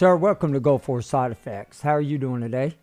[0.00, 1.82] Sir, welcome to Gulf War Side Effects.
[1.82, 2.74] How are you doing today?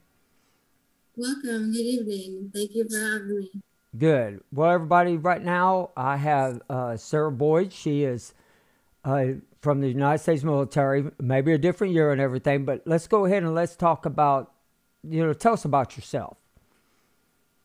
[1.16, 1.72] Welcome.
[1.72, 2.52] Good evening.
[2.54, 3.50] Thank you for having me.
[3.98, 4.44] Good.
[4.52, 7.74] Well, everybody, right now I have uh, Sarah Boyd.
[7.74, 8.36] She is
[9.04, 9.30] uh,
[9.62, 13.42] from the United States military, maybe a different year and everything, but let's go ahead
[13.42, 14.52] and let's talk about,
[15.04, 16.38] you know, tell us about yourself.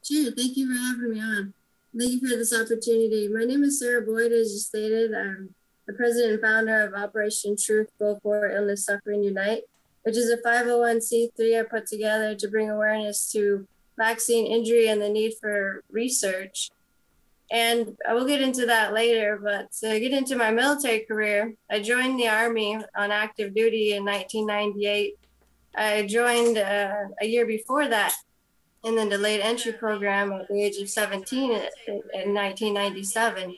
[0.02, 0.32] Sure.
[0.32, 1.52] Thank you for having me on.
[1.98, 3.28] Thank you for this opportunity.
[3.28, 5.12] My name is Sarah Boyd, as you stated.
[5.12, 5.54] I'm
[5.86, 9.62] the president and founder of Operation Truth Gulf War Illness Suffering Unite,
[10.02, 15.08] which is a 501c3 I put together to bring awareness to vaccine injury and the
[15.08, 16.70] need for research.
[17.50, 21.80] And I will get into that later, but to get into my military career, I
[21.80, 25.18] joined the Army on active duty in 1998.
[25.76, 28.14] I joined uh, a year before that
[28.84, 33.56] in the delayed entry program at the age of 17 in 1997.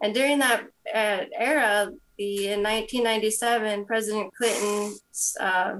[0.00, 5.76] And during that uh, era, the in 1997, President Clinton's uh,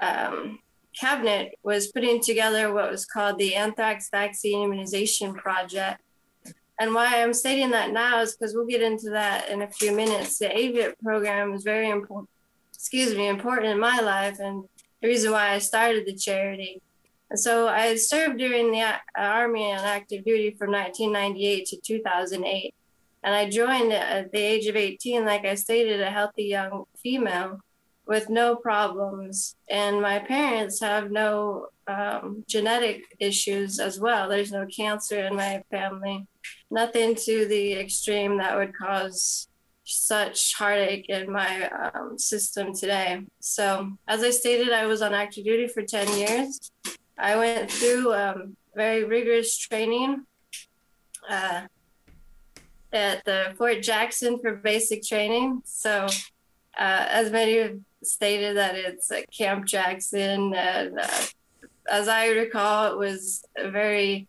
[0.00, 0.58] um,
[0.98, 6.00] cabinet was putting together what was called the Anthrax Vaccine Immunization Project.
[6.78, 9.92] And why I'm stating that now is because we'll get into that in a few
[9.92, 10.38] minutes.
[10.38, 12.28] The AVIP program is very important,
[12.74, 14.64] excuse me, important in my life, and
[15.00, 16.82] the reason why I started the charity.
[17.30, 22.74] And so I served during the Army on active duty from 1998 to 2008.
[23.26, 27.58] And I joined at the age of 18, like I stated, a healthy young female
[28.06, 29.56] with no problems.
[29.68, 34.28] And my parents have no um, genetic issues as well.
[34.28, 36.28] There's no cancer in my family,
[36.70, 39.48] nothing to the extreme that would cause
[39.82, 43.24] such heartache in my um, system today.
[43.40, 46.70] So, as I stated, I was on active duty for 10 years.
[47.18, 50.26] I went through um, very rigorous training
[51.28, 51.62] uh,
[52.92, 55.62] at the Fort Jackson for basic training.
[55.64, 56.06] So,
[56.78, 61.26] uh, as many have stated, that it's at Camp Jackson, and uh,
[61.90, 64.28] as I recall, it was very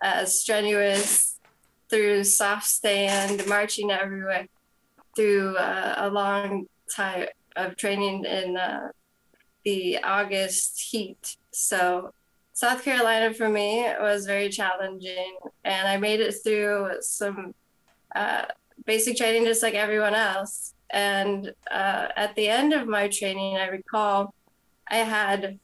[0.00, 1.38] uh, strenuous
[1.88, 4.46] through soft stand, marching everywhere
[5.14, 7.26] through uh, a long time
[7.56, 8.88] of training in uh,
[9.64, 11.36] the August heat.
[11.52, 12.12] So
[12.52, 17.54] South Carolina for me was very challenging, and I made it through some
[18.14, 18.44] uh,
[18.86, 20.74] basic training just like everyone else.
[20.90, 24.34] And uh, at the end of my training, I recall
[24.88, 25.58] I had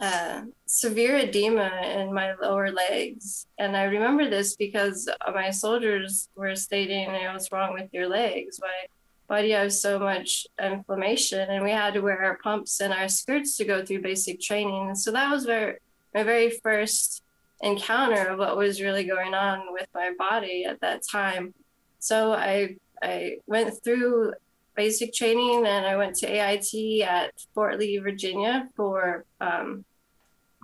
[0.00, 3.46] uh, severe edema in my lower legs.
[3.58, 8.58] And I remember this because my soldiers were stating, What's wrong with your legs?
[8.58, 8.86] Why?
[9.28, 11.48] Why do you have so much inflammation?
[11.48, 14.94] And we had to wear our pumps and our skirts to go through basic training.
[14.94, 15.76] So that was very
[16.14, 17.21] my very first
[17.62, 21.54] encounter of what was really going on with my body at that time.
[21.98, 24.34] So I I went through
[24.74, 29.84] basic training and I went to AIT at Fort Lee, Virginia for um,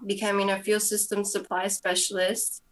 [0.07, 2.63] becoming a fuel system supply specialist.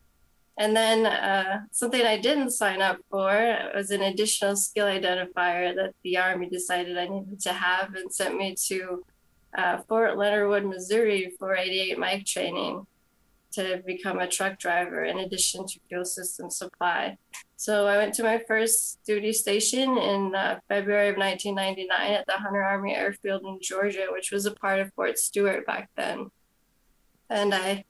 [0.58, 5.94] And then uh, something I didn't sign up for was an additional skill identifier that
[6.02, 9.04] the Army decided I needed to have and sent me to
[9.58, 12.86] uh, Fort Leonard Wood, Missouri for 88 Mike training
[13.52, 17.16] to become a truck driver in addition to fuel system supply.
[17.56, 22.34] So I went to my first duty station in uh, February of 1999 at the
[22.34, 26.30] Hunter Army Airfield in Georgia, which was a part of Fort Stewart back then.
[27.30, 27.84] And I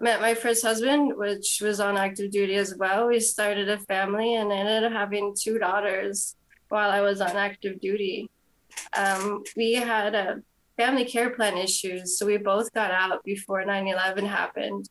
[0.00, 3.08] met my first husband, which was on active duty as well.
[3.08, 6.36] We started a family and ended up having two daughters
[6.68, 8.30] while I was on active duty.
[8.96, 10.42] Um, we had a
[10.80, 12.16] family care plan issues.
[12.16, 14.88] So we both got out before 9 11 happened.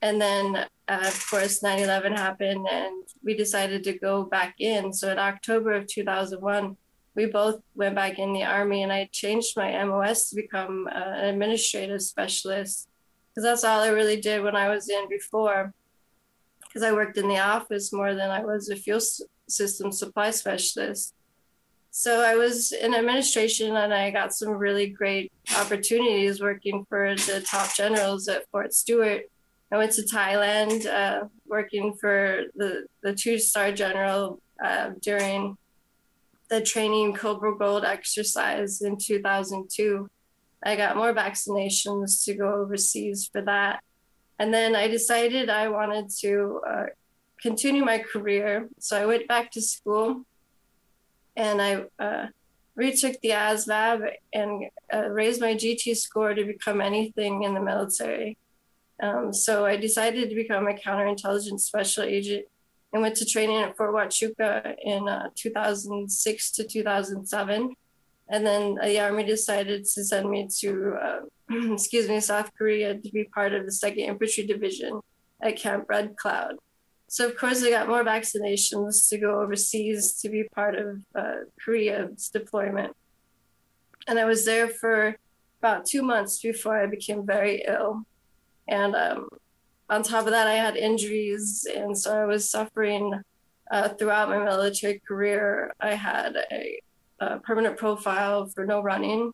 [0.00, 4.94] And then, uh, of course, 9 11 happened and we decided to go back in.
[4.94, 6.76] So in October of 2001,
[7.14, 11.12] we both went back in the Army and I changed my MOS to become uh,
[11.20, 12.88] an administrative specialist
[13.28, 15.74] because that's all I really did when I was in before.
[16.62, 19.02] Because I worked in the office more than I was a fuel
[19.48, 21.14] system supply specialist.
[21.92, 27.44] So I was in administration and I got some really great opportunities working for the
[27.48, 29.22] top generals at Fort Stewart.
[29.72, 35.56] I went to Thailand uh, working for the, the two star general uh, during
[36.48, 40.08] the training Cobra Gold exercise in 2002.
[40.64, 43.82] I got more vaccinations to go overseas for that.
[44.38, 46.86] And then I decided I wanted to uh,
[47.42, 48.68] continue my career.
[48.78, 50.24] So I went back to school
[51.40, 52.26] and I uh,
[52.76, 58.36] retook the ASVAB and uh, raised my GT score to become anything in the military.
[59.02, 62.44] Um, so I decided to become a counterintelligence special agent
[62.92, 67.74] and went to training at Fort Huachuca in uh, 2006 to 2007.
[68.28, 71.20] And then the army decided to send me to, uh,
[71.72, 75.00] excuse me, South Korea to be part of the Second Infantry Division
[75.40, 76.56] at Camp Red Cloud.
[77.12, 81.38] So of course I got more vaccinations to go overseas to be part of uh,
[81.60, 82.94] Korea's deployment.
[84.06, 85.16] And I was there for
[85.60, 88.04] about two months before I became very ill.
[88.68, 89.28] And um,
[89.90, 91.66] on top of that, I had injuries.
[91.74, 93.20] And so I was suffering
[93.72, 95.74] uh, throughout my military career.
[95.80, 96.80] I had a,
[97.18, 99.32] a permanent profile for no running.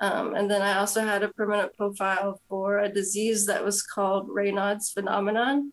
[0.00, 4.28] Um, and then I also had a permanent profile for a disease that was called
[4.28, 5.70] Raynaud's phenomenon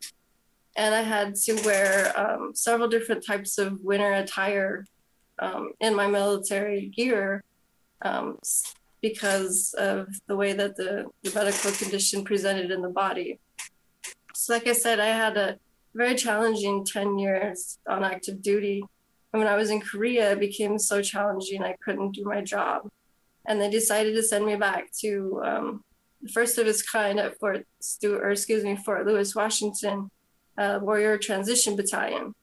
[0.76, 4.86] and I had to wear um, several different types of winter attire
[5.40, 7.44] um, in my military gear
[8.02, 8.38] um,
[9.02, 13.40] because of the way that the, the, medical condition presented in the body.
[14.34, 15.58] So, like I said, I had a
[15.94, 18.84] very challenging 10 years on active duty.
[19.32, 22.90] And when I was in Korea, it became so challenging I couldn't do my job.
[23.48, 25.84] And they decided to send me back to um,
[26.22, 30.10] the first of its kind at Fort Stewart, or excuse me, Fort Lewis, Washington
[30.58, 32.34] uh, warrior transition battalion.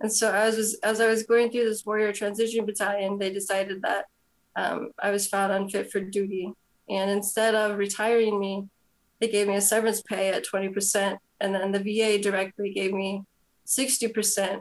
[0.00, 3.82] And so as was, as I was going through this warrior transition battalion, they decided
[3.82, 4.06] that
[4.54, 6.52] um, I was found unfit for duty.
[6.88, 8.68] And instead of retiring me,
[9.20, 11.18] they gave me a severance pay at 20%.
[11.40, 13.22] And then the VA directly gave me
[13.66, 14.60] 60%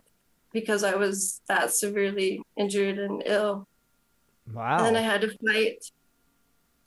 [0.54, 3.68] because I was that severely injured and ill.
[4.54, 4.78] Wow.
[4.78, 5.92] And then I had to fight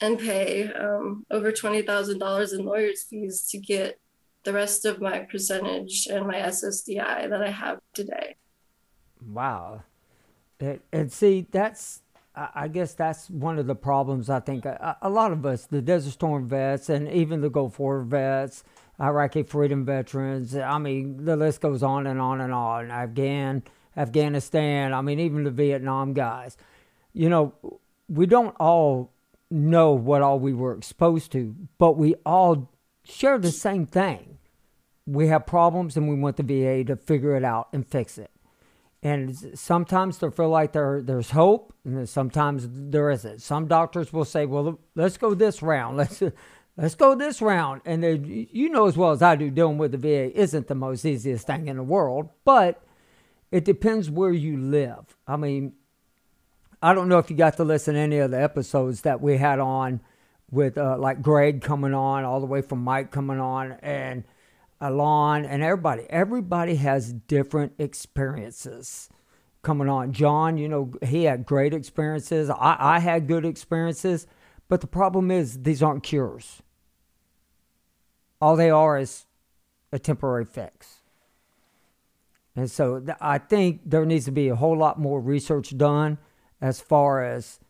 [0.01, 3.99] and pay um, over $20,000 in lawyer's fees to get
[4.49, 8.37] the rest of my percentage and my SSDI that I have today.
[9.23, 9.83] Wow.
[10.91, 12.01] And, see, that's,
[12.35, 15.83] I guess that's one of the problems I think a, a, lot of us, the
[15.83, 18.65] Desert Storm vets and even the Gulf War vets,
[18.99, 22.91] Iraqi freedom veterans, I mean, the list goes on and on and on.
[22.91, 23.63] Afghan,
[23.99, 26.57] Afghanistan, I mean, even the Vietnam guys.
[27.13, 27.53] You know,
[28.09, 29.13] we don't all
[29.51, 32.71] know what all we were exposed to, but we all
[33.05, 34.38] share the same thing
[35.09, 38.31] we have problems and we want the VA to figure it out and fix it.
[39.03, 43.41] And sometimes they feel like there there's hope, and sometimes there isn't.
[43.41, 45.97] Some doctors will say, "Well, let's go this round.
[45.97, 46.21] Let's
[46.77, 49.93] let's go this round." And they, you know as well as I do, dealing with
[49.93, 52.83] the VA isn't the most easiest thing in the world, but
[53.53, 55.17] it depends where you live.
[55.29, 55.75] I mean,
[56.83, 59.37] I don't know if you got to listen to any of the episodes that we
[59.37, 60.01] had on
[60.51, 64.25] with uh, like Greg coming on, all the way from Mike coming on, and
[64.81, 66.05] Alon, and everybody.
[66.09, 69.09] Everybody has different experiences
[69.63, 70.13] coming on.
[70.13, 72.49] John, you know, he had great experiences.
[72.49, 74.27] I, I had good experiences.
[74.69, 76.63] But the problem is, these aren't cures.
[78.41, 79.27] All they are is
[79.93, 80.99] a temporary fix.
[82.55, 86.19] And so th- I think there needs to be a whole lot more research done
[86.61, 87.61] as far as,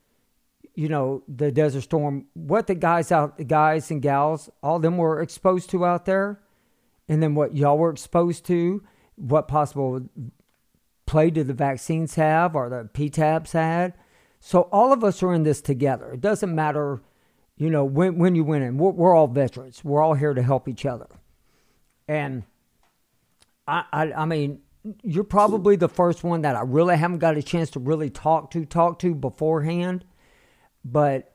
[0.74, 4.96] you know, the Desert Storm, what the guys out, the guys and gals, all them
[4.96, 6.40] were exposed to out there
[7.08, 8.82] and then what y'all were exposed to,
[9.16, 10.08] what possible
[11.06, 13.94] play did the vaccines have or the PTABs had.
[14.40, 16.12] So all of us are in this together.
[16.12, 17.02] It doesn't matter,
[17.56, 18.78] you know, when, when you went in.
[18.78, 19.82] We're, we're all veterans.
[19.82, 21.08] We're all here to help each other.
[22.06, 22.44] And
[23.66, 24.60] I, I, I mean,
[25.02, 28.50] you're probably the first one that I really haven't got a chance to really talk
[28.52, 30.04] to, talk to beforehand.
[30.84, 31.34] But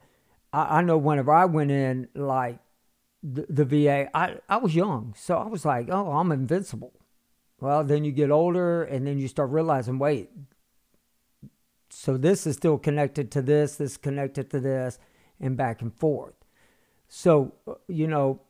[0.53, 2.59] I, I know whenever I went in, like
[3.23, 6.93] the, VA, I, I was young, so I was like, oh, I'm invincible.
[7.59, 10.29] Well, then you get older and then you start realizing, wait,
[11.89, 14.99] so this is still connected to this, this connected to this,
[15.39, 16.33] and back and forth.
[17.07, 18.41] So, uh, you know,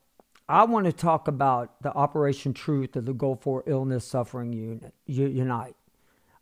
[0.49, 4.93] I want to talk about the Operation Truth of the Gulf War Illness Suffering Unit,
[5.05, 5.75] Unite.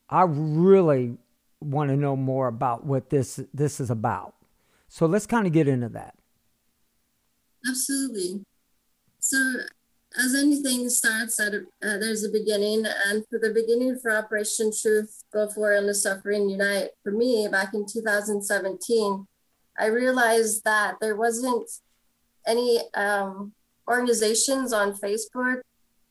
[0.09, 1.17] I really
[1.59, 4.35] want to know more about what this this is about.
[4.87, 6.15] So let's kind of get into that.
[7.67, 8.43] Absolutely.
[9.19, 9.37] So,
[10.17, 14.71] as anything starts at a, uh, there's a beginning, and for the beginning for Operation
[14.75, 19.27] Truth, Gulf War Illness Suffering Unite, for me back in 2017,
[19.79, 21.69] I realized that there wasn't
[22.45, 23.53] any um,
[23.89, 25.61] organizations on Facebook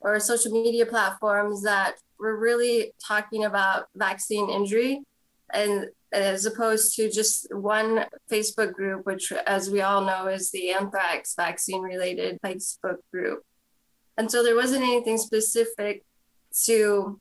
[0.00, 5.02] or social media platforms that were really talking about vaccine injury
[5.52, 10.70] and as opposed to just one Facebook group, which, as we all know, is the
[10.70, 13.42] anthrax vaccine related Facebook group.
[14.16, 16.04] And so there wasn't anything specific
[16.64, 17.20] to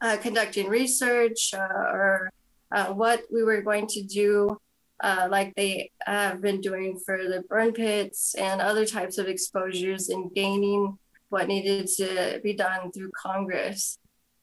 [0.00, 2.30] uh, conducting research uh, or
[2.72, 4.58] uh, what we were going to do,
[5.02, 10.08] uh, like they have been doing for the burn pits and other types of exposures
[10.08, 10.96] and gaining
[11.28, 13.98] what needed to be done through Congress.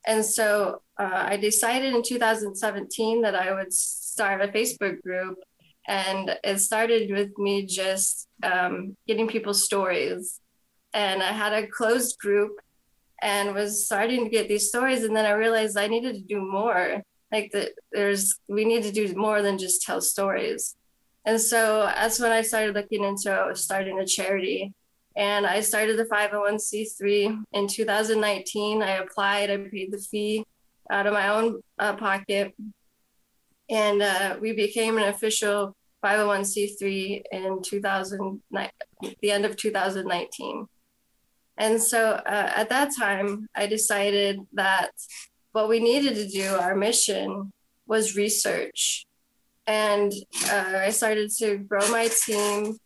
[0.07, 5.37] And so uh, I decided in 2017 that I would start a Facebook group.
[5.85, 10.39] And it started with me just um, getting people's stories.
[10.93, 12.53] And I had a closed group
[13.21, 15.03] and was starting to get these stories.
[15.03, 17.03] And then I realized I needed to do more.
[17.31, 20.75] Like that, there's we need to do more than just tell stories.
[21.25, 24.73] And so that's when I started looking into starting a charity.
[25.17, 28.83] And I started the 501c3 in 2019.
[28.83, 30.45] I applied, I paid the fee
[30.91, 32.53] out of my own uh, pocket.
[33.67, 38.69] And uh, we became an official 501c3 in 2009,
[39.19, 40.67] the end of 2019.
[41.57, 44.91] And so uh, at that time, I decided that
[45.51, 47.51] what we needed to do, our mission,
[47.87, 49.07] was research
[49.67, 50.13] and
[50.49, 52.77] uh, I started to grow my team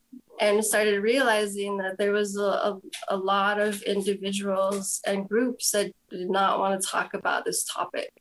[0.41, 5.91] and started realizing that there was a, a, a, lot of individuals and groups that
[6.09, 8.11] did not want to talk about this topic.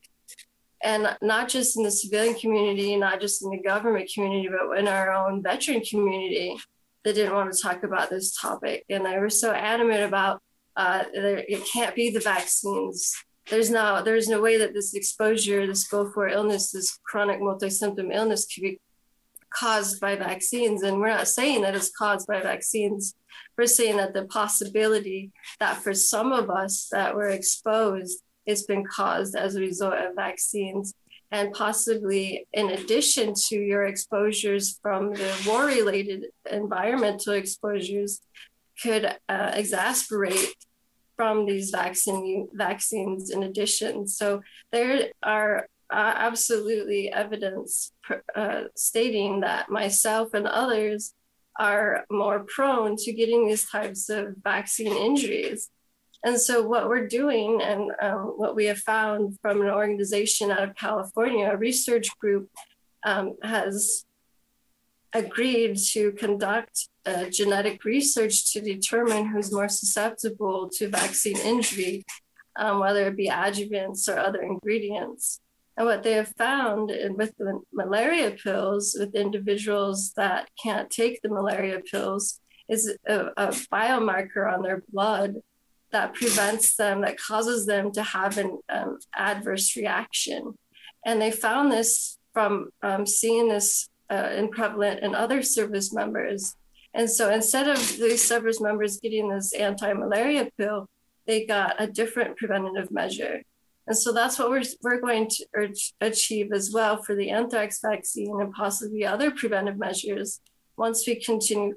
[0.85, 4.87] And not just in the civilian community, not just in the government community, but in
[4.87, 6.57] our own veteran community
[7.05, 8.85] that didn't want to talk about this topic.
[8.91, 10.43] And they were so adamant about
[10.77, 13.15] uh, it can't be the vaccines
[13.51, 18.11] there's no there's no way that this exposure, this Gulf War illness, this chronic multi-symptom
[18.13, 18.81] illness could be
[19.53, 20.83] caused by vaccines.
[20.83, 23.15] And we're not saying that it's caused by vaccines.
[23.57, 28.85] We're saying that the possibility that for some of us that were exposed, it's been
[28.85, 30.95] caused as a result of vaccines.
[31.33, 38.21] And possibly in addition to your exposures from the war related environmental exposures,
[38.83, 40.55] could uh, exasperate
[41.17, 44.07] from these vaccine vaccines in addition.
[44.07, 44.41] So
[44.73, 47.93] there are uh, absolutely evidence
[48.37, 51.15] uh, stating that myself and others
[51.59, 55.69] are more prone to getting these types of vaccine injuries.
[56.25, 60.63] And so, what we're doing, and um, what we have found from an organization out
[60.63, 62.51] of California, a research group,
[63.05, 64.05] um, has
[65.15, 66.89] agreed to conduct
[67.31, 72.05] genetic research to determine who's more susceptible to vaccine injury,
[72.57, 75.41] um, whether it be adjuvants or other ingredients.
[75.81, 81.31] And what they have found with the malaria pills, with individuals that can't take the
[81.31, 85.37] malaria pills, is a, a biomarker on their blood
[85.91, 90.53] that prevents them, that causes them to have an um, adverse reaction.
[91.07, 96.57] And they found this from um, seeing this uh, and prevalent in other service members.
[96.93, 100.91] And so instead of these service members getting this anti malaria pill,
[101.27, 103.41] they got a different preventative measure.
[103.91, 108.41] And so that's what we're, we're going to achieve as well for the anthrax vaccine
[108.41, 110.39] and possibly other preventive measures
[110.77, 111.75] once we continue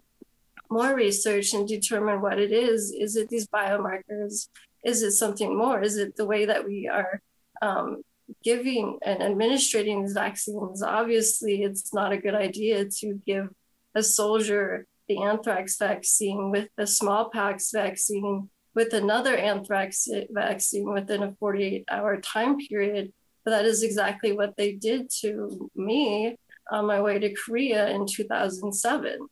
[0.69, 2.91] more research and determine what it is.
[2.91, 4.47] Is it these biomarkers?
[4.85, 5.81] Is it something more?
[5.81, 7.19] Is it the way that we are
[7.63, 8.03] um,
[8.43, 13.49] giving and administering these vaccines, obviously it's not a good idea to give
[13.95, 21.33] a soldier the anthrax vaccine with the smallpox vaccine with another anthrax vaccine within a
[21.33, 23.13] 48 hour time period.
[23.43, 26.37] But that is exactly what they did to me
[26.71, 29.27] on my way to Korea in 2007.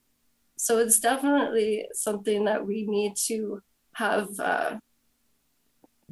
[0.58, 3.62] So it's definitely something that we need to
[3.94, 4.78] have uh,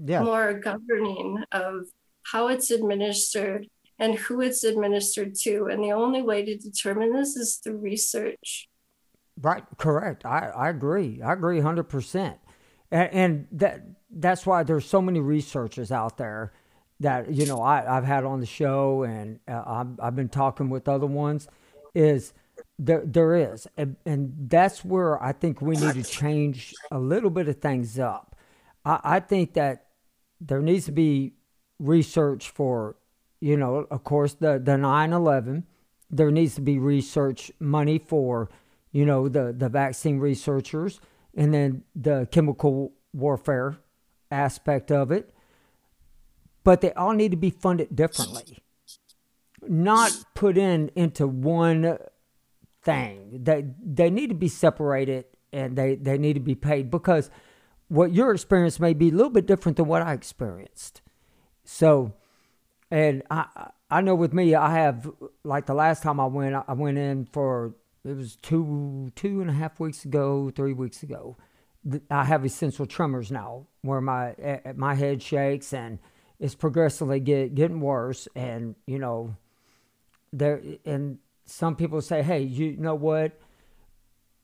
[0.04, 0.24] yeah.
[0.24, 1.88] more governing of
[2.24, 3.68] how it's administered,
[3.98, 5.66] and who it's administered to.
[5.66, 8.70] And the only way to determine this is through research.
[9.42, 10.26] Right, correct.
[10.26, 11.22] I, I agree.
[11.22, 12.38] I agree 100%.
[12.92, 16.52] And, that that's why there's so many researchers out there
[17.00, 20.70] that, you know, I, I've had on the show and uh, I've, I've been talking
[20.70, 21.48] with other ones
[21.94, 22.34] is
[22.78, 23.68] there, there is.
[23.78, 28.00] And, and that's where I think we need to change a little bit of things
[28.00, 28.36] up.
[28.84, 29.86] I, I think that
[30.42, 31.34] there needs to be
[31.78, 32.96] research for,
[33.40, 35.66] you know, of course, the, the 9 11.
[36.10, 38.50] There needs to be research money for,
[38.92, 41.00] you know, the, the vaccine researchers
[41.36, 43.78] and then the chemical warfare
[44.32, 45.34] aspect of it.
[46.64, 48.60] But they all need to be funded differently,
[49.68, 51.98] not put in into one
[52.84, 53.40] thing.
[53.44, 57.30] They, they need to be separated and they, they need to be paid because
[57.88, 61.02] what your experience may be a little bit different than what I experienced.
[61.64, 62.14] So,
[62.92, 65.10] and I I know with me, I have
[65.44, 67.74] like the last time I went, I went in for
[68.06, 71.38] it was two two and a half weeks ago, three weeks ago.
[72.10, 76.00] I have essential tremors now, where my eh, eh, my head shakes and
[76.40, 78.28] it's progressively get getting worse.
[78.36, 79.36] And you know,
[80.32, 83.40] there and some people say, hey, you know what?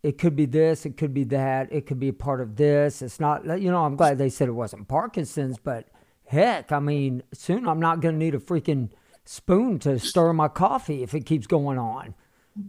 [0.04, 3.02] It could be this, it could be that, it could be part of this.
[3.02, 5.88] It's not, you know, I'm glad they said it wasn't Parkinson's, but
[6.26, 8.90] heck, I mean, soon I'm not going to need a freaking
[9.24, 12.14] spoon to stir my coffee if it keeps going on.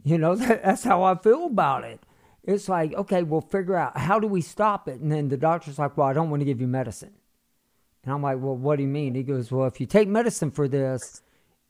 [0.05, 2.01] You know, that, that's how I feel about it.
[2.45, 5.01] It's like, okay, we'll figure out how do we stop it?
[5.01, 7.13] And then the doctor's like, well, I don't want to give you medicine.
[8.05, 9.17] And I'm like, well, what do you mean?
[9.17, 11.23] He goes, well, if you take medicine for this,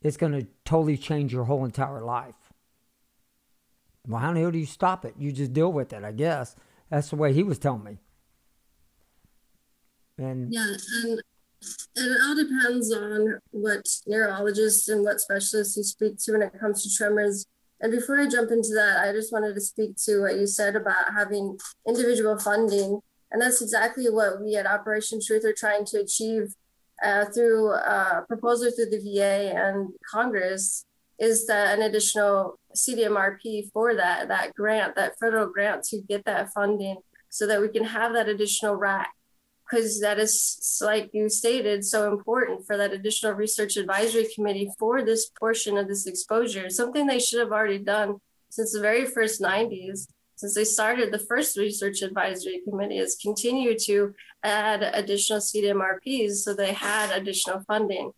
[0.03, 2.35] it's going to totally change your whole entire life.
[4.07, 5.15] Well, how the hell do you stop it?
[5.17, 6.55] You just deal with it, I guess.
[6.89, 7.97] That's the way he was telling me.
[10.19, 11.21] And yeah, and,
[11.95, 16.59] and it all depends on what neurologist and what specialist you speak to when it
[16.59, 17.45] comes to tremors.
[17.79, 20.75] And before I jump into that, I just wanted to speak to what you said
[20.75, 21.57] about having
[21.87, 23.01] individual funding.
[23.31, 26.55] And that's exactly what we at Operation Truth are trying to achieve
[27.03, 30.85] uh, through a uh, proposal through the VA and Congress
[31.19, 36.51] is that an additional CDMRP for that, that grant, that federal grant to get that
[36.53, 36.97] funding
[37.29, 39.09] so that we can have that additional RAC
[39.69, 45.03] because that is, like you stated, so important for that additional research advisory committee for
[45.03, 48.17] this portion of this exposure, something they should have already done
[48.49, 50.07] since the very first 90s.
[50.35, 56.53] Since they started the first research advisory committee, is continue to add additional CDMRPs so
[56.53, 58.11] they had additional funding.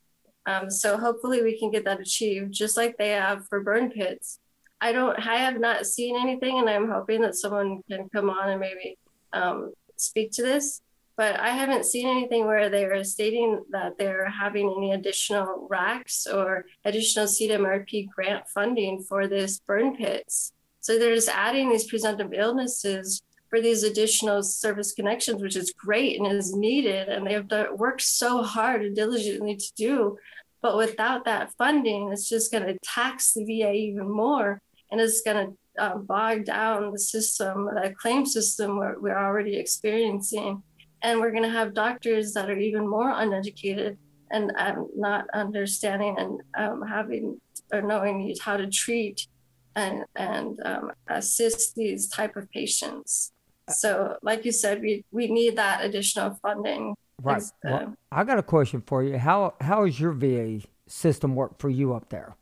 [0.45, 4.39] Um, so hopefully we can get that achieved, just like they have for burn pits.
[4.81, 8.49] I don't, I have not seen anything, and I'm hoping that someone can come on
[8.49, 8.97] and maybe
[9.31, 10.81] um, speak to this
[11.19, 16.25] but I haven't seen anything where they are stating that they're having any additional RACs
[16.33, 20.53] or additional CDMRP grant funding for this burn pits.
[20.79, 26.17] So they're just adding these presumptive illnesses for these additional service connections, which is great
[26.17, 27.09] and is needed.
[27.09, 30.17] And they have worked so hard and diligently to do.
[30.61, 35.21] But without that funding, it's just going to tax the VA even more and it's
[35.21, 40.63] going to uh, bog down the system, the claim system we're, we're already experiencing
[41.01, 43.97] and we're going to have doctors that are even more uneducated
[44.31, 47.39] and um, not understanding and um, having
[47.71, 49.27] or knowing how to treat
[49.75, 53.31] and and um, assist these type of patients.
[53.69, 56.95] So, like you said, we we need that additional funding.
[57.21, 57.41] Right.
[57.43, 59.17] Uh, well, I got a question for you.
[59.17, 62.35] How how is your VA system work for you up there?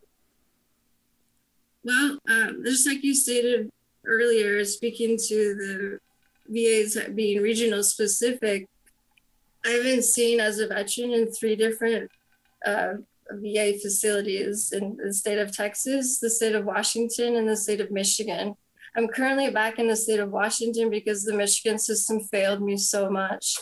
[1.84, 3.70] Well, um, just like you stated
[4.04, 5.98] earlier, speaking to the
[6.48, 8.66] VAs being regional specific,
[9.64, 12.10] I've been seen as a veteran in three different
[12.64, 12.94] uh,
[13.30, 17.90] VA facilities in the state of Texas, the state of Washington, and the state of
[17.90, 18.54] Michigan.
[18.96, 23.10] I'm currently back in the state of Washington because the Michigan system failed me so
[23.10, 23.56] much.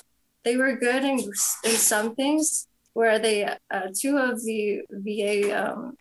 [0.44, 1.18] They were good in,
[1.64, 5.96] in some things, where they uh, two of the VA um,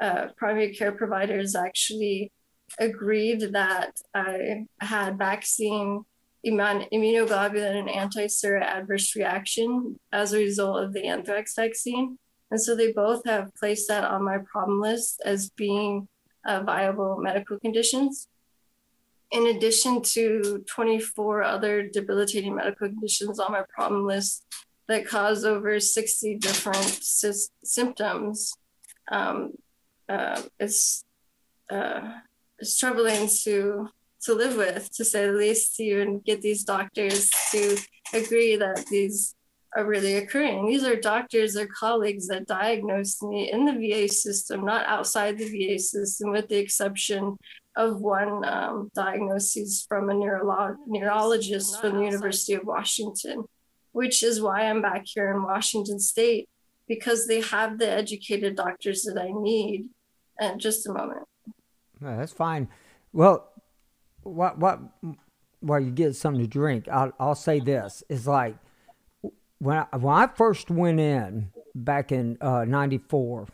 [0.00, 2.30] uh, primary care providers actually
[2.78, 6.04] agreed that I had vaccine
[6.46, 12.18] immunoglobulin and anti-sera adverse reaction as a result of the anthrax vaccine.
[12.50, 16.08] And so they both have placed that on my problem list as being
[16.44, 18.26] uh, viable medical conditions.
[19.30, 24.44] In addition to 24 other debilitating medical conditions on my problem list
[24.88, 27.30] that cause over 60 different sy-
[27.62, 28.52] symptoms,
[29.12, 29.52] um,
[30.08, 31.04] uh, it's,
[31.70, 32.14] uh,
[32.58, 33.88] it's troubling to
[34.22, 37.78] to live with, to say the least, to even get these doctors to
[38.12, 39.34] agree that these
[39.76, 40.66] are really occurring.
[40.66, 45.48] These are doctors or colleagues that diagnosed me in the VA system, not outside the
[45.48, 47.36] VA system, with the exception
[47.76, 53.44] of one um, diagnosis from a neurolo- neurologist from the University of Washington,
[53.92, 56.48] which is why I'm back here in Washington State
[56.90, 59.88] because they have the educated doctors that I need.
[60.40, 61.28] And just a moment.
[62.00, 62.68] No, that's fine.
[63.12, 63.49] Well,
[64.22, 64.80] what what
[65.60, 68.56] while you get something to drink, I'll I'll say this is like
[69.58, 73.46] when I, when I first went in back in '94, uh,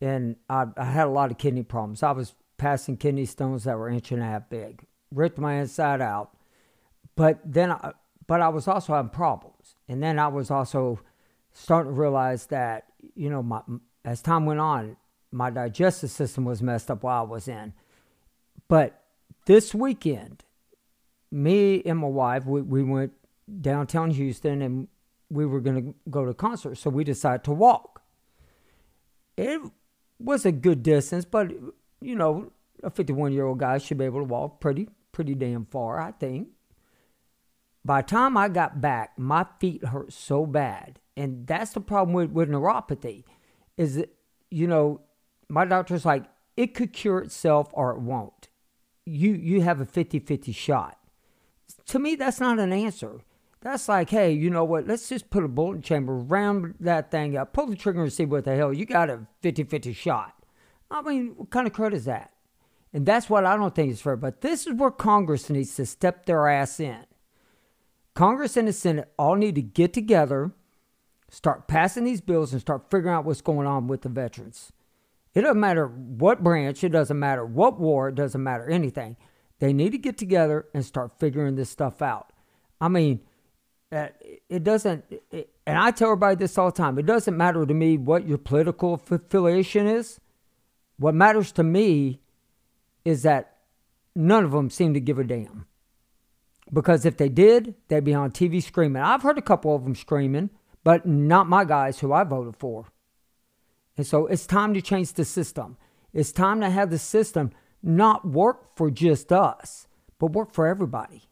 [0.00, 2.02] and I, I had a lot of kidney problems.
[2.02, 6.00] I was passing kidney stones that were inch and a half big, ripped my inside
[6.00, 6.30] out.
[7.14, 7.92] But then, I,
[8.26, 11.00] but I was also having problems, and then I was also
[11.52, 13.60] starting to realize that you know my
[14.04, 14.96] as time went on,
[15.30, 17.74] my digestive system was messed up while I was in.
[18.68, 18.97] But
[19.46, 20.44] this weekend,
[21.30, 23.12] me and my wife, we, we went
[23.60, 24.88] downtown Houston and
[25.30, 26.76] we were going to go to a concert.
[26.76, 28.02] So we decided to walk.
[29.36, 29.60] It
[30.18, 31.50] was a good distance, but,
[32.00, 35.64] you know, a 51 year old guy should be able to walk pretty, pretty damn
[35.66, 36.48] far, I think.
[37.84, 41.00] By the time I got back, my feet hurt so bad.
[41.16, 43.24] And that's the problem with, with neuropathy
[43.76, 44.14] is that,
[44.50, 45.00] you know,
[45.48, 46.24] my doctor's like,
[46.56, 48.47] it could cure itself or it won't
[49.08, 50.98] you you have a 50-50 shot.
[51.86, 53.20] To me, that's not an answer.
[53.60, 54.86] That's like, hey, you know what?
[54.86, 58.24] Let's just put a bullet chamber around that thing up, pull the trigger and see
[58.24, 58.72] what the hell.
[58.72, 60.34] You got a 50 50 shot.
[60.90, 62.32] I mean, what kind of credit is that?
[62.92, 64.16] And that's what I don't think is fair.
[64.16, 67.04] But this is where Congress needs to step their ass in.
[68.14, 70.52] Congress and the Senate all need to get together,
[71.28, 74.72] start passing these bills, and start figuring out what's going on with the veterans.
[75.34, 79.16] It doesn't matter what branch, it doesn't matter what war, it doesn't matter anything.
[79.58, 82.32] They need to get together and start figuring this stuff out.
[82.80, 83.20] I mean,
[83.90, 84.08] uh,
[84.48, 87.96] it doesn't, and I tell everybody this all the time it doesn't matter to me
[87.96, 90.20] what your political affiliation is.
[90.98, 92.20] What matters to me
[93.04, 93.58] is that
[94.14, 95.66] none of them seem to give a damn.
[96.72, 99.02] Because if they did, they'd be on TV screaming.
[99.02, 100.50] I've heard a couple of them screaming,
[100.84, 102.86] but not my guys who I voted for.
[103.98, 105.76] And so it's time to change the system.
[106.14, 107.50] It's time to have the system
[107.82, 111.24] not work for just us, but work for everybody.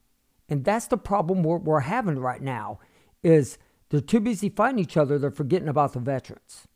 [0.48, 2.80] And that's the problem we're, we're having right now
[3.22, 3.56] is
[3.88, 6.66] they're too busy fighting each other, they're forgetting about the veterans.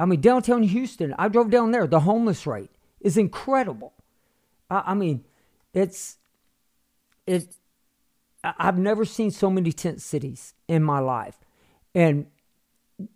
[0.00, 3.94] I mean, downtown Houston, I drove down there, the homeless rate is incredible.
[4.68, 5.24] I, I mean,
[5.72, 6.18] it's
[7.26, 7.54] it.
[8.42, 11.38] I've never seen so many tent cities in my life,
[11.94, 12.26] and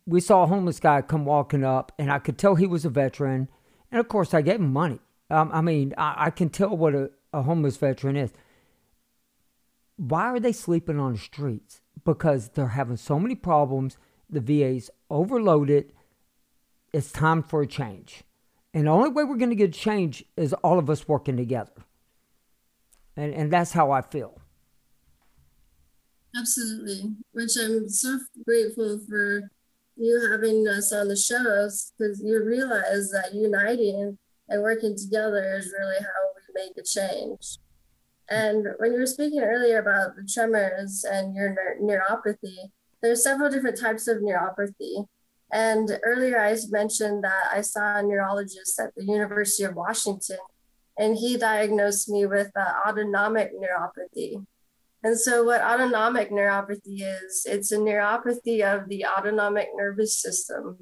[0.06, 2.90] we saw a homeless guy come walking up, and I could tell he was a
[2.90, 3.48] veteran,
[3.90, 5.00] and of course I gave him money.
[5.30, 8.32] Um, I mean, I, I, can tell what a, a homeless veteran is.
[9.96, 11.80] Why are they sleeping on the streets?
[12.04, 13.96] Because they're having so many problems.
[14.28, 15.92] The VA's overloaded.
[16.92, 18.24] It's time for a change.
[18.74, 21.72] And the only way we're going to get change is all of us working together.
[23.16, 24.38] And, and that's how I feel.
[26.36, 27.14] Absolutely.
[27.32, 29.50] Which I'm so grateful for
[30.02, 35.72] you having us on the shows because you realize that uniting and working together is
[35.78, 37.58] really how we make a change.
[38.28, 43.78] And when you were speaking earlier about the tremors and your neuropathy, there's several different
[43.80, 45.06] types of neuropathy.
[45.52, 50.38] And earlier I mentioned that I saw a neurologist at the University of Washington,
[50.98, 54.44] and he diagnosed me with uh, autonomic neuropathy.
[55.04, 60.78] And so, what autonomic neuropathy is, it's a neuropathy of the autonomic nervous system.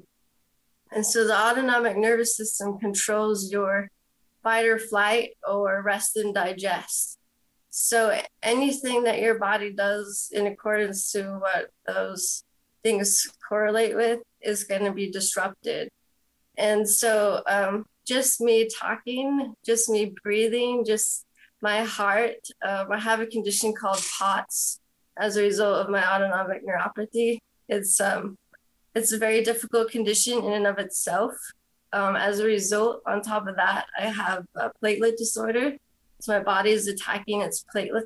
[0.91, 3.89] And so, the autonomic nervous system controls your
[4.43, 7.17] fight or flight or rest and digest.
[7.71, 12.43] So, anything that your body does in accordance to what those
[12.83, 15.89] things correlate with is going to be disrupted.
[16.57, 21.25] And so, um, just me talking, just me breathing, just
[21.61, 22.47] my heart.
[22.67, 24.79] Um, I have a condition called POTS
[25.17, 27.39] as a result of my autonomic neuropathy.
[27.69, 28.37] It's um,
[28.95, 31.33] it's a very difficult condition in and of itself.
[31.93, 35.77] Um, as a result, on top of that, I have a platelet disorder.
[36.19, 38.05] So my body is attacking its platelet,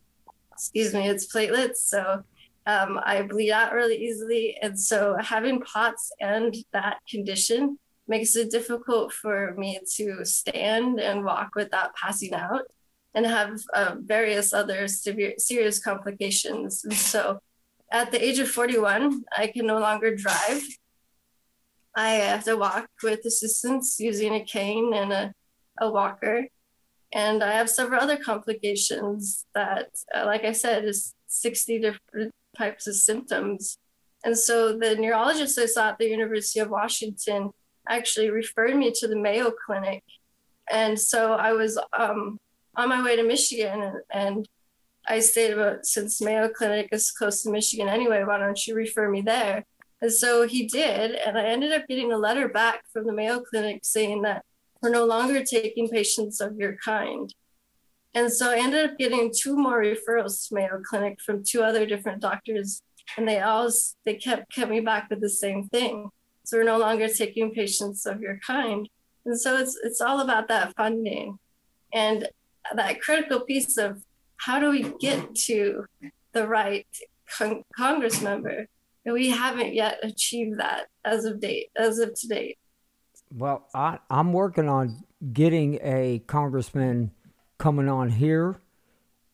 [0.53, 1.77] excuse me, its platelets.
[1.77, 2.23] So
[2.65, 4.57] um, I bleed out really easily.
[4.61, 11.23] And so having POTS and that condition makes it difficult for me to stand and
[11.23, 12.61] walk without passing out
[13.15, 16.85] and have uh, various other severe, serious complications.
[16.91, 17.39] So
[17.91, 20.63] at the age of 41, I can no longer drive.
[21.95, 25.33] I have to walk with assistance using a cane and a,
[25.79, 26.47] a walker.
[27.13, 32.85] And I have several other complications that, uh, like I said, is 60 different types
[32.87, 33.77] of symptoms.
[34.25, 37.51] And so the neurologist I saw at the University of Washington
[37.87, 40.03] actually referred me to the Mayo Clinic.
[40.69, 42.39] And so I was um,
[42.77, 44.49] on my way to Michigan and, and
[45.07, 49.09] I stayed about since Mayo Clinic is close to Michigan anyway, why don't you refer
[49.09, 49.63] me there?
[50.01, 51.11] And so he did.
[51.11, 54.43] And I ended up getting a letter back from the Mayo Clinic saying that
[54.81, 57.33] we're no longer taking patients of your kind.
[58.13, 61.85] And so I ended up getting two more referrals to Mayo Clinic from two other
[61.85, 62.81] different doctors,
[63.17, 63.69] and they all
[64.05, 66.09] they kept coming back with the same thing.
[66.45, 68.87] So we're no longer taking patients of your kind.
[69.25, 71.39] And so it's it's all about that funding
[71.91, 72.29] and
[72.73, 74.03] that critical piece of
[74.37, 75.85] how do we get to
[76.33, 76.87] the right
[77.37, 78.67] con- Congress member?
[79.05, 82.57] And we haven't yet achieved that as of date, as of today.
[83.31, 87.11] Well, I, I'm working on getting a congressman
[87.57, 88.59] coming on here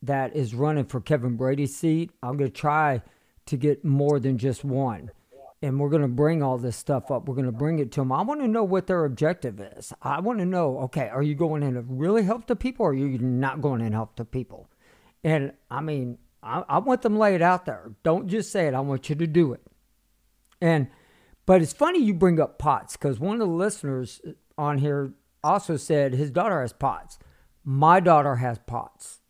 [0.03, 2.11] that is running for Kevin Brady's seat.
[2.23, 3.01] I'm going to try
[3.45, 5.11] to get more than just one.
[5.61, 7.27] And we're going to bring all this stuff up.
[7.27, 8.11] We're going to bring it to them.
[8.11, 9.93] I want to know what their objective is.
[10.01, 12.91] I want to know okay, are you going in to really help the people or
[12.91, 14.69] are you not going in to help the people?
[15.23, 17.93] And I mean, I, I want them laid out there.
[18.03, 19.61] Don't just say it, I want you to do it.
[20.59, 20.87] And,
[21.45, 24.21] but it's funny you bring up POTS because one of the listeners
[24.57, 27.19] on here also said his daughter has POTS.
[27.63, 29.20] My daughter has POTS.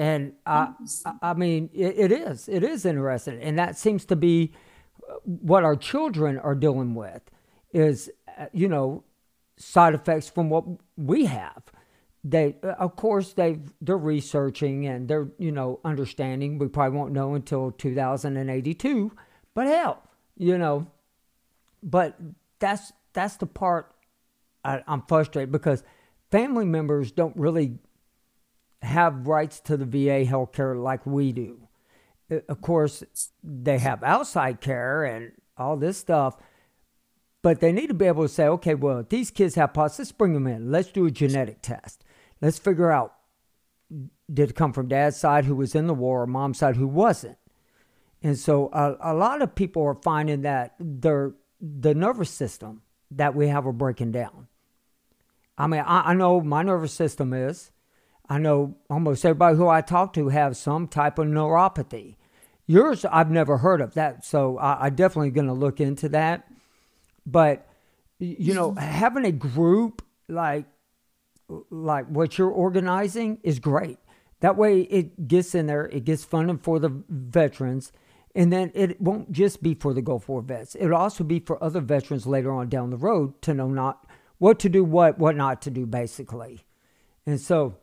[0.00, 0.72] And I,
[1.20, 2.48] I mean, it, it is.
[2.48, 4.54] It is interesting, and that seems to be
[5.24, 7.20] what our children are dealing with.
[7.74, 9.04] Is uh, you know
[9.58, 10.64] side effects from what
[10.96, 11.64] we have.
[12.24, 16.58] They, uh, of course, they they're researching and they're you know understanding.
[16.58, 19.12] We probably won't know until 2082,
[19.52, 20.02] but hell,
[20.38, 20.86] you know.
[21.82, 22.18] But
[22.58, 23.94] that's that's the part
[24.64, 25.84] I, I'm frustrated because
[26.30, 27.80] family members don't really
[28.82, 31.68] have rights to the VA health care like we do.
[32.30, 33.04] Uh, of course,
[33.42, 36.36] they have outside care and all this stuff,
[37.42, 40.12] but they need to be able to say, okay, well, these kids have POTS, let's
[40.12, 40.70] bring them in.
[40.70, 42.04] Let's do a genetic test.
[42.40, 43.14] Let's figure out
[44.32, 46.86] did it come from dad's side who was in the war or mom's side who
[46.86, 47.36] wasn't.
[48.22, 53.34] And so a, a lot of people are finding that their the nervous system that
[53.34, 54.46] we have are breaking down.
[55.58, 57.70] I mean, I, I know my nervous system is.
[58.30, 62.14] I know almost everybody who I talk to have some type of neuropathy.
[62.68, 66.48] Yours, I've never heard of that, so I, I definitely going to look into that.
[67.26, 67.66] But
[68.20, 70.66] you know, having a group like
[71.70, 73.98] like what you're organizing is great.
[74.38, 77.92] That way, it gets in there, it gets funded for the veterans,
[78.36, 80.76] and then it won't just be for the Gulf War vets.
[80.78, 84.06] It'll also be for other veterans later on down the road to know not
[84.38, 86.60] what to do, what what not to do, basically.
[87.26, 87.76] And so,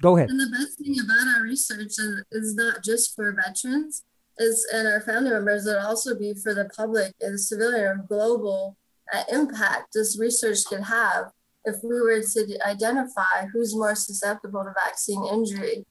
[0.00, 0.30] go ahead.
[0.30, 4.04] And the best thing about our research is, is not just for veterans,
[4.38, 5.66] is and our family members.
[5.66, 8.76] It'll also be for the public and the civilian global
[9.12, 11.32] uh, impact this research could have
[11.64, 15.84] if we were to identify who's more susceptible to vaccine injury.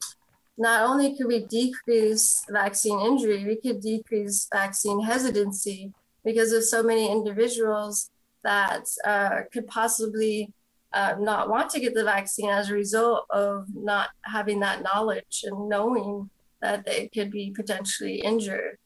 [0.58, 5.93] Not only could we decrease vaccine injury, we could decrease vaccine hesitancy
[6.26, 8.10] because of so many individuals
[8.43, 10.52] that uh, could possibly
[10.93, 15.43] uh, not want to get the vaccine as a result of not having that knowledge
[15.43, 16.30] and knowing
[16.62, 18.78] that they could be potentially injured.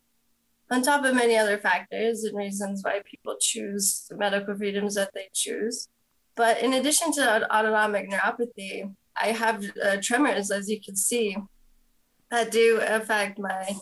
[0.69, 5.11] On top of many other factors and reasons why people choose the medical freedoms that
[5.13, 5.87] they choose.
[6.35, 11.37] But in addition to autonomic neuropathy, I have uh, tremors, as you can see,
[12.31, 13.75] that do affect my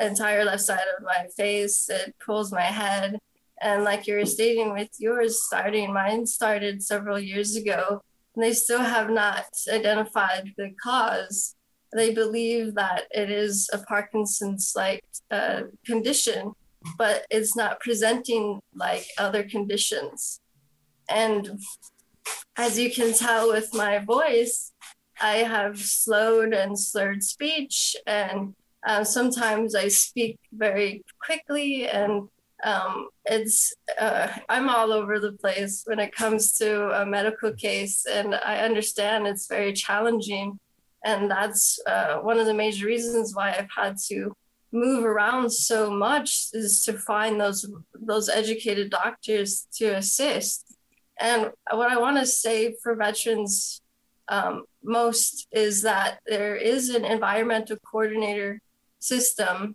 [0.00, 1.88] entire left side of my face.
[1.88, 3.18] It pulls my head.
[3.62, 8.02] And like you were stating with yours starting, mine started several years ago,
[8.34, 11.54] and they still have not identified the cause.
[11.92, 16.52] They believe that it is a Parkinson's like uh, condition,
[16.98, 20.40] but it's not presenting like other conditions.
[21.08, 21.60] And
[22.56, 24.72] as you can tell with my voice,
[25.20, 32.28] I have slowed and slurred speech, and uh, sometimes I speak very quickly, and
[32.64, 38.06] um, it's uh, I'm all over the place when it comes to a medical case,
[38.06, 40.58] and I understand it's very challenging,
[41.04, 44.34] and that's uh, one of the major reasons why I've had to
[44.72, 50.76] move around so much is to find those those educated doctors to assist.
[51.20, 53.80] And what I want to say for veterans
[54.28, 58.60] um, most is that there is an environmental coordinator
[58.98, 59.74] system,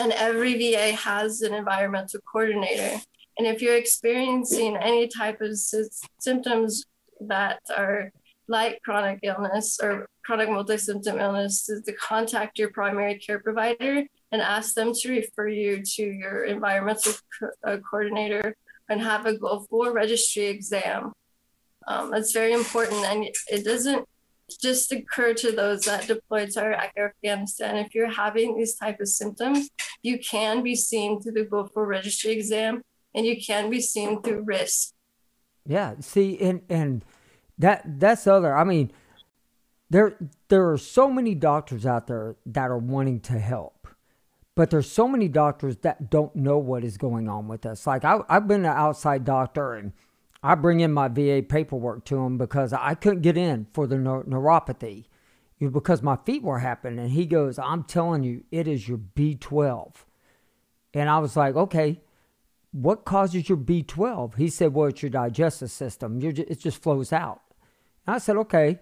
[0.00, 2.98] and every VA has an environmental coordinator.
[3.36, 6.86] And if you're experiencing any type of sy- symptoms
[7.20, 8.10] that are
[8.48, 14.40] like chronic illness or chronic multi-symptom illness, is to contact your primary care provider and
[14.40, 18.56] ask them to refer you to your environmental co- uh, coordinator
[18.88, 21.12] and have a Gulf War registry exam.
[21.86, 24.04] Um, that's very important, and it doesn't
[24.56, 27.76] just occur to those that deployed to Iraq or Afghanistan.
[27.76, 29.70] If you're having these type of symptoms,
[30.02, 32.82] you can be seen through the War registry exam,
[33.14, 34.92] and you can be seen through WRIISC.
[35.66, 37.04] Yeah, see, and and
[37.58, 38.56] that that's other.
[38.56, 38.92] I mean,
[39.90, 40.16] there
[40.48, 43.80] there are so many doctors out there that are wanting to help
[44.60, 47.86] but there's so many doctors that don't know what is going on with us.
[47.86, 49.94] Like I, I, have been an outside doctor and
[50.42, 53.96] I bring in my VA paperwork to him because I couldn't get in for the
[53.96, 55.04] neuropathy
[55.58, 56.98] because my feet were happening.
[56.98, 59.92] And he goes, I'm telling you, it is your B12.
[60.94, 62.00] And I was like, okay,
[62.72, 64.36] what causes your B12?
[64.36, 66.20] He said, well, it's your digestive system.
[66.20, 67.42] Just, it just flows out.
[68.06, 68.78] And I said, okay,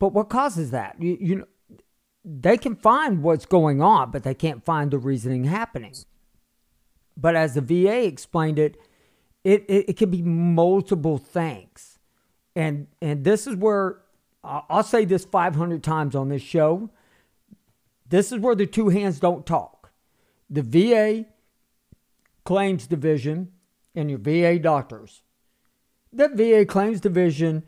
[0.00, 0.96] but what causes that?
[1.00, 1.46] You, you know,
[2.24, 5.94] they can find what's going on, but they can't find the reasoning happening.
[7.16, 8.76] But as the VA explained it,
[9.48, 11.98] it, it, it can be multiple things.
[12.54, 14.00] And, and this is where
[14.44, 16.90] I'll say this 500 times on this show.
[18.06, 19.90] This is where the two hands don't talk.
[20.50, 21.26] The VA
[22.44, 23.52] claims division
[23.94, 25.22] and your VA doctors.
[26.12, 27.64] The VA claims division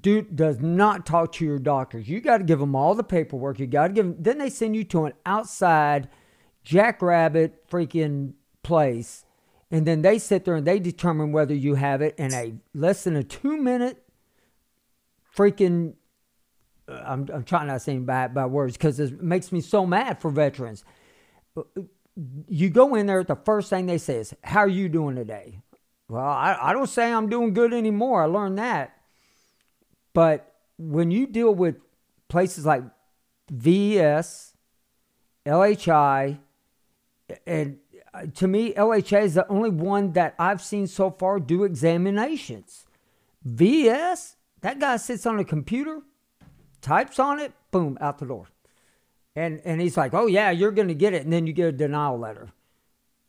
[0.00, 2.08] dude does not talk to your doctors.
[2.08, 3.58] You got to give them all the paperwork.
[3.58, 4.16] You got to give them.
[4.20, 6.08] Then they send you to an outside
[6.62, 9.24] jackrabbit freaking place,
[9.74, 13.02] and then they sit there and they determine whether you have it in a less
[13.02, 14.00] than a two minute
[15.36, 15.94] freaking.
[16.88, 19.84] Uh, I'm, I'm trying not to say bad, bad words because it makes me so
[19.84, 20.84] mad for veterans.
[21.56, 21.62] Uh,
[22.46, 25.58] you go in there, the first thing they say is, How are you doing today?
[26.08, 28.22] Well, I, I don't say I'm doing good anymore.
[28.22, 28.96] I learned that.
[30.12, 31.78] But when you deal with
[32.28, 32.84] places like
[33.50, 34.54] VES,
[35.44, 36.38] LHI,
[37.44, 37.83] and uh,
[38.34, 42.86] to me, LHA is the only one that I've seen so far do examinations.
[43.44, 46.00] VS, that guy sits on a computer,
[46.80, 48.46] types on it, boom, out the door.
[49.36, 51.24] And, and he's like, oh, yeah, you're going to get it.
[51.24, 52.50] And then you get a denial letter.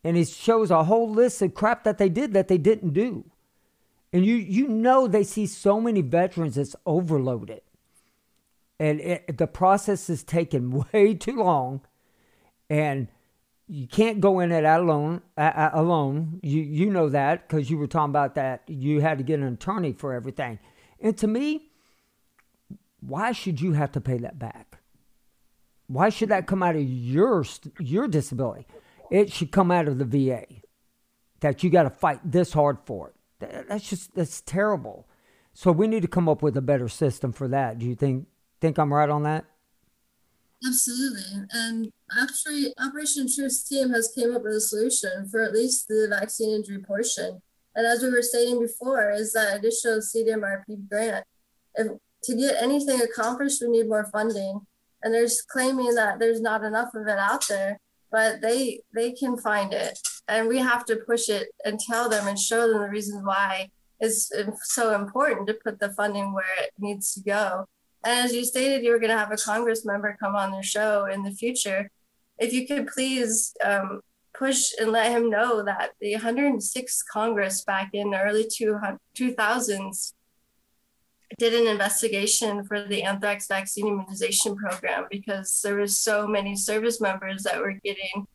[0.04, 3.24] And he shows a whole list of crap that they did that they didn't do.
[4.12, 7.62] And you you know they see so many veterans it's overloaded.
[8.78, 11.80] And it, the process is taking way too long.
[12.70, 13.08] And
[13.68, 15.22] you can't go in it alone.
[15.36, 18.62] Uh, alone, you you know that because you were talking about that.
[18.66, 20.58] You had to get an attorney for everything.
[21.00, 21.70] And to me,
[23.00, 24.78] why should you have to pay that back?
[25.88, 27.44] Why should that come out of your
[27.80, 28.66] your disability?
[29.10, 30.46] It should come out of the VA.
[31.40, 33.68] That you got to fight this hard for it.
[33.68, 35.06] That's just that's terrible.
[35.52, 37.78] So we need to come up with a better system for that.
[37.78, 38.26] Do you think
[38.60, 39.44] think I'm right on that?
[40.64, 41.46] Absolutely.
[41.52, 46.06] And actually Operation Truth's team has came up with a solution for at least the
[46.08, 47.42] vaccine injury portion.
[47.74, 51.24] And as we were stating before, is that additional CDMRP grant.
[51.74, 51.92] If
[52.24, 54.60] to get anything accomplished, we need more funding.
[55.02, 57.78] And there's claiming that there's not enough of it out there,
[58.10, 62.26] but they they can find it and we have to push it and tell them
[62.26, 63.68] and show them the reasons why
[64.00, 64.30] it's
[64.64, 67.66] so important to put the funding where it needs to go.
[68.06, 71.06] As you stated, you were going to have a Congress member come on the show
[71.06, 71.90] in the future.
[72.38, 74.00] If you could please um,
[74.32, 80.12] push and let him know that the 106th Congress back in the early 2000s
[81.36, 87.00] did an investigation for the anthrax vaccine immunization program because there was so many service
[87.00, 88.28] members that were getting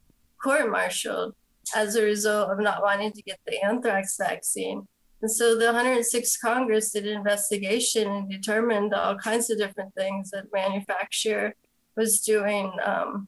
[0.43, 1.33] court-martialed
[1.73, 4.85] as a result of not wanting to get the anthrax vaccine.
[5.21, 10.31] And so the 106th Congress did an investigation and determined all kinds of different things
[10.31, 11.53] that manufacturer
[11.95, 13.27] was doing um,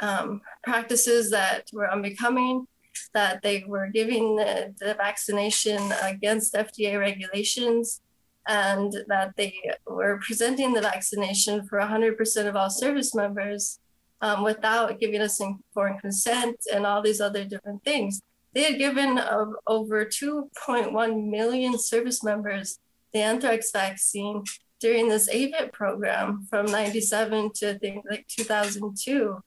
[0.00, 2.66] um, practices that were unbecoming,
[3.14, 8.02] that they were giving the, the vaccination against FDA regulations,
[8.46, 9.54] and that they
[9.86, 13.78] were presenting the vaccination for 100% of all service members
[14.20, 18.20] um, without giving us informed consent and all these other different things.
[18.54, 22.78] They had given uh, over 2.1 million service members
[23.12, 24.44] the anthrax vaccine
[24.80, 29.42] during this AVIP program from 97 to I think like 2002.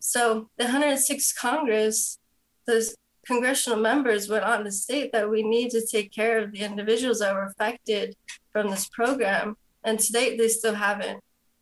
[0.00, 2.18] So the 106th Congress,
[2.66, 2.94] the
[3.26, 7.20] congressional members went on to state that we need to take care of the individuals
[7.20, 8.14] that were affected
[8.52, 9.56] from this program.
[9.82, 11.20] And to date, they still haven't.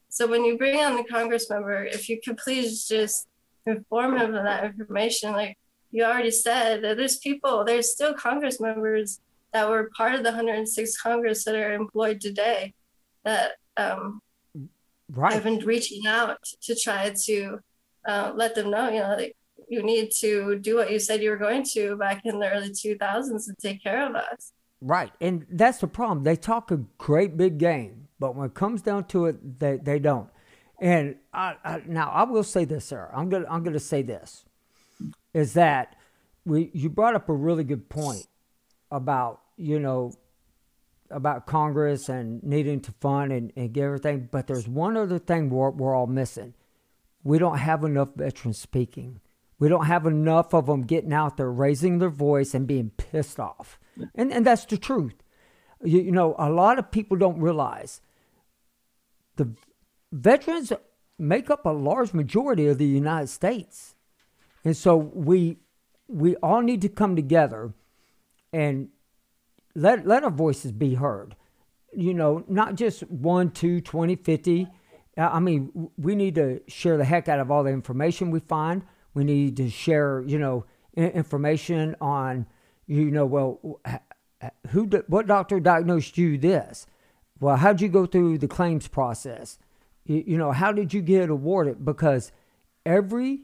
[0.09, 3.27] So when you bring on the Congress member, if you could please just
[3.67, 5.57] inform him of that information, like
[5.93, 9.21] you already said, that there's people, there's still Congress members
[9.53, 12.75] that were part of the 106 Congress that are employed today
[13.25, 14.21] that um,
[15.11, 15.33] right.
[15.33, 17.61] have been reaching out to try to
[18.07, 19.37] uh, let them know, you know, like
[19.69, 22.71] you need to do what you said you were going to back in the early
[22.71, 24.53] 2000s and take care of us.
[24.81, 25.13] Right.
[25.21, 26.25] And that's the problem.
[26.25, 29.99] They talk a great big game but when it comes down to it, they, they
[29.99, 30.29] don't.
[30.81, 33.11] And I, I, now I will say this, sir.
[33.13, 34.45] I'm gonna I'm gonna say this,
[35.35, 35.97] is that
[36.45, 38.27] we you brought up a really good point
[38.91, 40.13] about you know
[41.13, 44.29] about Congress and needing to fund and, and get everything.
[44.31, 46.55] But there's one other thing we're, we're all missing.
[47.23, 49.21] We don't have enough veterans speaking.
[49.59, 53.39] We don't have enough of them getting out there, raising their voice and being pissed
[53.39, 53.79] off.
[54.15, 55.15] And, and that's the truth.
[55.85, 58.01] You, you know, a lot of people don't realize
[59.37, 59.51] the
[60.11, 60.73] veterans
[61.19, 63.95] make up a large majority of the United States.
[64.65, 65.59] And so we
[66.09, 67.73] we all need to come together
[68.53, 68.89] and
[69.75, 71.37] let let our voices be heard.
[71.95, 74.67] You know, not just one, two, 20, 50.
[75.19, 78.83] I mean, we need to share the heck out of all the information we find.
[79.13, 82.47] We need to share, you know, information on,
[82.87, 83.81] you know, well,
[84.71, 86.87] who, what doctor diagnosed you this?
[87.41, 89.59] Well, how'd you go through the claims process?
[90.05, 91.85] You, you know, how did you get awarded?
[91.85, 92.33] Because
[92.87, 93.43] every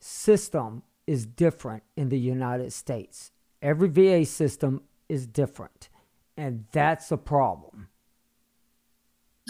[0.00, 3.32] system is different in the United States.
[3.62, 5.88] Every VA system is different.
[6.36, 7.88] And that's a problem.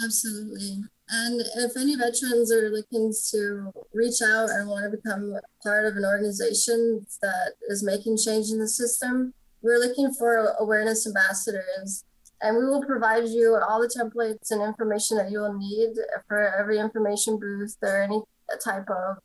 [0.03, 0.77] Absolutely.
[1.09, 5.97] And if any veterans are looking to reach out and want to become part of
[5.97, 12.05] an organization that is making change in the system, we're looking for awareness ambassadors.
[12.41, 15.89] And we will provide you all the templates and information that you will need
[16.27, 18.21] for every information booth or any
[18.63, 19.17] type of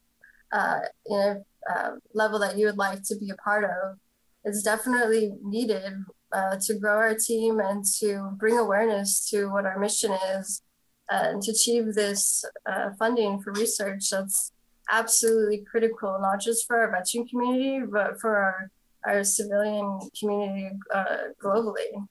[0.55, 3.99] uh, you know, uh, level that you would like to be a part of.
[4.45, 5.93] It's definitely needed
[6.33, 10.63] uh, to grow our team and to bring awareness to what our mission is
[11.11, 14.53] uh, and to achieve this uh, funding for research that's
[14.91, 18.71] absolutely critical, not just for our veteran community, but for our,
[19.07, 22.07] our civilian community uh, globally.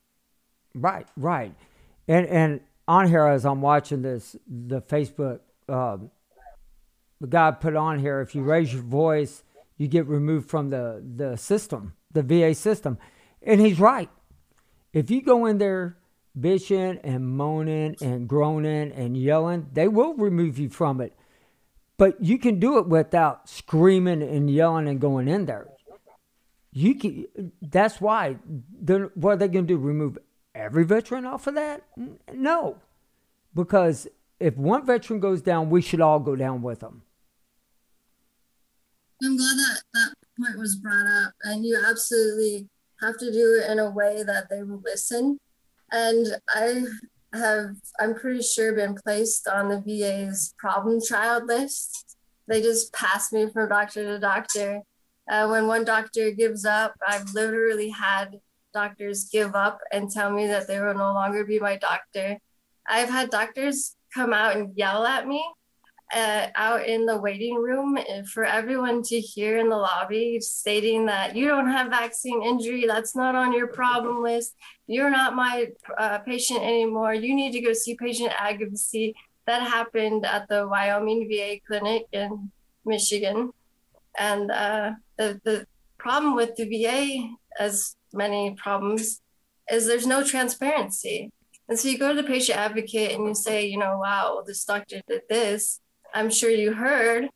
[0.73, 1.53] Right, right.
[2.07, 5.39] And, and on here, as I'm watching this, the Facebook,
[5.69, 6.09] um,
[7.23, 9.43] the guy put on here, if you raise your voice,
[9.77, 12.97] you get removed from the, the system, the VA system.
[13.41, 14.09] And he's right.
[14.91, 15.97] If you go in there
[16.37, 21.13] bitching and moaning and groaning and yelling, they will remove you from it.
[21.97, 25.67] But you can do it without screaming and yelling and going in there.
[26.73, 27.53] You can.
[27.61, 28.33] That's why.
[28.85, 29.77] What are they going to do?
[29.77, 30.17] Remove
[30.53, 31.83] every veteran off of that?
[32.33, 32.79] No,
[33.55, 34.09] because
[34.41, 37.03] if one veteran goes down, we should all go down with them.
[39.23, 42.67] I'm glad that that point was brought up, and you absolutely
[43.01, 45.39] have to do it in a way that they will listen
[45.93, 46.85] and I
[47.33, 52.17] have, I'm pretty sure, been placed on the VA's problem child list.
[52.47, 54.81] They just pass me from doctor to doctor.
[55.29, 58.39] Uh, when one doctor gives up, I've literally had
[58.73, 62.39] doctors give up and tell me that they will no longer be my doctor.
[62.87, 65.45] I've had doctors come out and yell at me
[66.15, 67.97] uh, out in the waiting room
[68.31, 73.15] for everyone to hear in the lobby stating that you don't have vaccine injury that's
[73.15, 74.55] not on your problem list
[74.87, 79.15] you're not my uh, patient anymore you need to go see patient advocacy.
[79.45, 82.51] That happened at the wyoming va clinic in
[82.85, 83.51] michigan.
[84.17, 89.21] And uh, the, the problem with the va as many problems
[89.71, 91.31] is there's no transparency.
[91.67, 94.63] And so you go to the patient advocate and you say you know wow this
[94.65, 95.79] doctor did this
[96.13, 97.29] I'm sure you heard.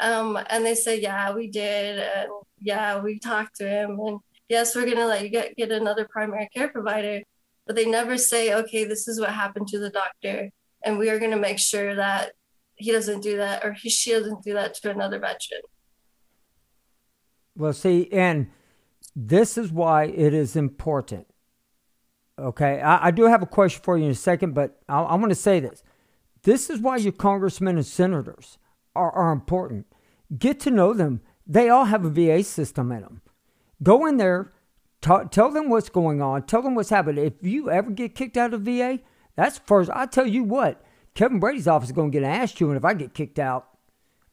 [0.00, 1.98] Um, and they said, yeah, we did.
[1.98, 2.28] And
[2.60, 3.98] yeah, we talked to him.
[4.00, 7.22] And yes, we're going to let you get, get another primary care provider.
[7.66, 10.50] But they never say, okay, this is what happened to the doctor.
[10.84, 12.32] And we are going to make sure that
[12.76, 15.60] he doesn't do that or he, she doesn't do that to another veteran.
[17.56, 18.48] Well, see, and
[19.16, 21.26] this is why it is important.
[22.38, 25.14] Okay, I, I do have a question for you in a second, but I, I
[25.16, 25.82] want to say this.
[26.42, 28.58] This is why your congressmen and senators
[28.94, 29.86] are, are important.
[30.36, 31.20] Get to know them.
[31.46, 33.22] They all have a VA system in them.
[33.82, 34.52] Go in there,
[35.00, 37.24] t- tell them what's going on, tell them what's happening.
[37.24, 39.00] If you ever get kicked out of VA,
[39.36, 39.90] that's first.
[39.94, 40.84] I tell you what,
[41.14, 43.68] Kevin Brady's office is going to get an ass chewing if I get kicked out.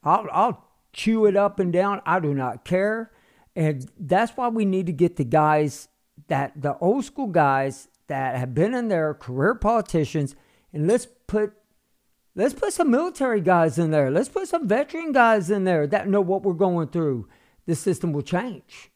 [0.04, 2.02] I'll, I'll chew it up and down.
[2.06, 3.12] I do not care.
[3.56, 5.88] And that's why we need to get the guys
[6.28, 10.36] that the old school guys that have been in there, career politicians,
[10.74, 11.54] and let's put
[12.36, 14.12] Let's put some military guys in there.
[14.12, 17.30] Let's put some veteran guys in there that know what we're going through.
[17.66, 18.92] The system will change.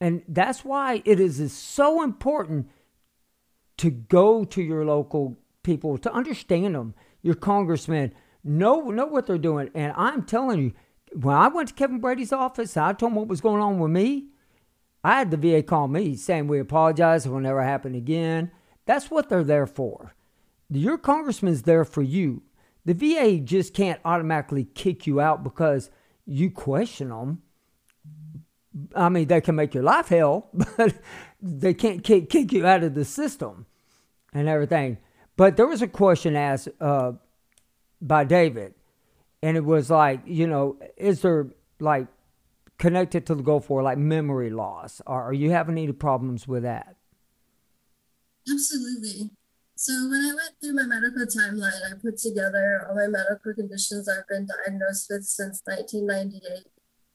[0.00, 2.68] And that's why it is so important
[3.78, 8.12] to go to your local people, to understand them, your congressmen,
[8.44, 9.70] know, know what they're doing.
[9.74, 10.72] And I'm telling you,
[11.14, 13.90] when I went to Kevin Brady's office, I told him what was going on with
[13.90, 14.28] me.
[15.02, 18.50] I had the VA call me saying we apologize, it will never happen again.
[18.84, 20.14] That's what they're there for.
[20.70, 22.42] Your congressman's there for you.
[22.84, 25.90] The VA just can't automatically kick you out because
[26.26, 27.42] you question them.
[28.94, 30.94] I mean, they can make your life hell, but
[31.40, 33.66] they can't kick, kick you out of the system
[34.32, 34.98] and everything.
[35.36, 37.12] But there was a question asked uh,
[38.00, 38.74] by David,
[39.42, 41.48] and it was like, you know, is there
[41.80, 42.06] like
[42.78, 45.00] connected to the Gulf War, like memory loss?
[45.06, 46.96] Are, are you having any problems with that?
[48.50, 49.30] Absolutely.
[49.80, 54.08] So when I went through my medical timeline, I put together all my medical conditions
[54.08, 56.66] I've been diagnosed with since 1998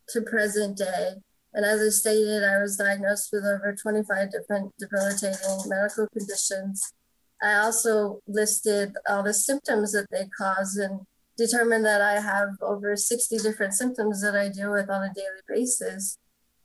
[0.07, 1.15] to present day.
[1.53, 6.93] And as I stated, I was diagnosed with over 25 different debilitating medical conditions.
[7.41, 11.01] I also listed all the symptoms that they cause and
[11.35, 15.43] determined that I have over 60 different symptoms that I deal with on a daily
[15.49, 16.17] basis.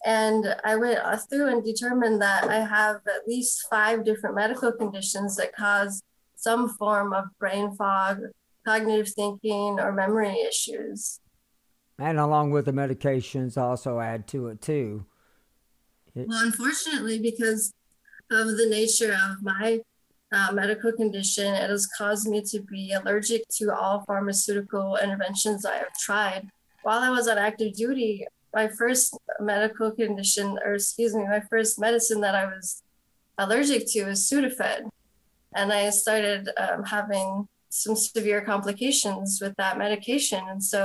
[0.04, 5.36] And I went through and determined that I have at least five different medical conditions
[5.36, 6.02] that cause
[6.36, 8.20] some form of brain fog,
[8.64, 11.20] cognitive thinking, or memory issues.
[11.98, 15.04] And along with the medications, also add to it too.
[16.14, 17.72] It- well, unfortunately, because
[18.30, 19.80] of the nature of my
[20.32, 21.54] uh, medical condition.
[21.54, 26.48] It has caused me to be allergic to all pharmaceutical interventions I have tried.
[26.82, 28.26] While I was on active duty,
[28.60, 32.82] my first medical condition, or excuse me, my first medicine that I was
[33.42, 34.82] allergic to was Sudafed.
[35.58, 37.28] And I started um, having
[37.68, 40.42] some severe complications with that medication.
[40.52, 40.80] And so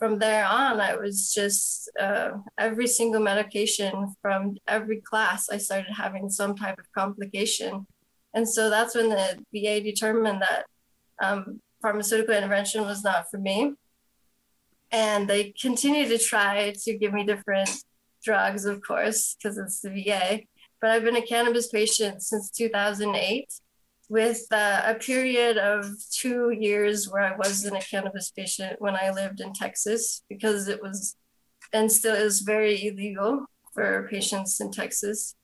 [0.00, 2.30] from there on, I was just uh,
[2.66, 4.40] every single medication from
[4.76, 7.72] every class, I started having some type of complication.
[8.34, 10.62] And so that's when the VA determined that
[11.26, 13.56] um, pharmaceutical intervention was not for me.
[14.90, 17.70] And they continue to try to give me different
[18.24, 20.40] drugs, of course, because it's the VA.
[20.80, 23.48] But I've been a cannabis patient since 2008
[24.08, 29.10] with uh, a period of two years where I wasn't a cannabis patient when I
[29.10, 31.16] lived in Texas because it was
[31.72, 35.34] and still is very illegal for patients in Texas.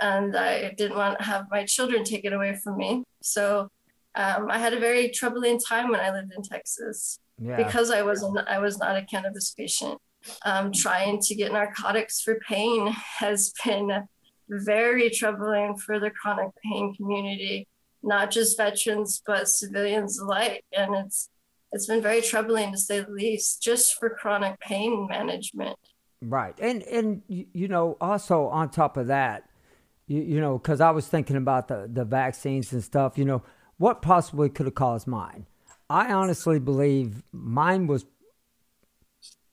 [0.00, 3.04] And I didn't want to have my children taken away from me.
[3.22, 3.68] So
[4.16, 7.56] um, I had a very troubling time when I lived in Texas yeah.
[7.56, 9.98] because I wasn't I was not a cannabis patient.
[10.44, 12.88] Um, trying to get narcotics for pain
[13.18, 14.06] has been
[14.50, 17.66] very troubling for the chronic pain community
[18.02, 21.28] not just veterans but civilians alike and it's
[21.72, 25.76] it's been very troubling to say the least just for chronic pain management
[26.22, 29.48] right and and you know also on top of that
[30.06, 33.42] you, you know because i was thinking about the the vaccines and stuff you know
[33.78, 35.46] what possibly could have caused mine
[35.90, 38.06] i honestly believe mine was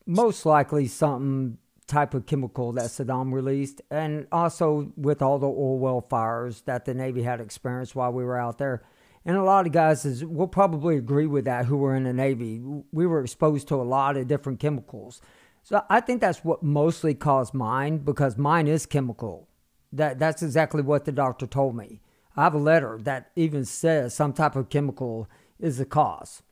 [0.06, 1.58] most likely something
[1.88, 6.86] type of chemical that Saddam released, and also with all the oil well fires that
[6.86, 8.84] the Navy had experienced while we were out there.
[9.26, 12.14] And a lot of guys is, will probably agree with that who were in the
[12.14, 12.62] Navy.
[12.92, 15.22] We were exposed to a lot of different chemicals.
[15.64, 19.50] So I think that's what mostly caused mine because mine is chemical.
[19.92, 22.02] That that's exactly what the doctor told me.
[22.36, 25.28] I have a letter that even says some type of chemical
[25.60, 26.44] is the cause.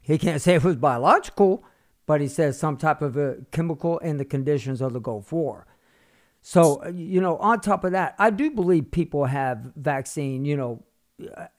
[0.00, 1.64] He can't say it was biological,
[2.06, 5.66] but he says some type of a chemical in the conditions of the Gulf War.
[6.40, 10.82] So, you know, on top of that, I do believe people have vaccine, you know,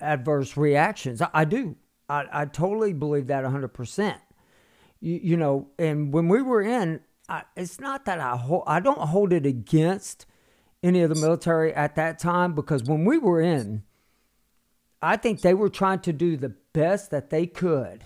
[0.02, 1.22] adverse reactions.
[1.22, 1.78] I, I do.
[2.10, 4.16] I, I, totally believe that 100%.
[5.00, 7.00] You, you, know, and when we were in,
[7.30, 10.26] I, it's not that I hold, I don't hold it against
[10.84, 13.84] any of the military at that time because when we were in,
[15.04, 18.06] I think they were trying to do the best that they could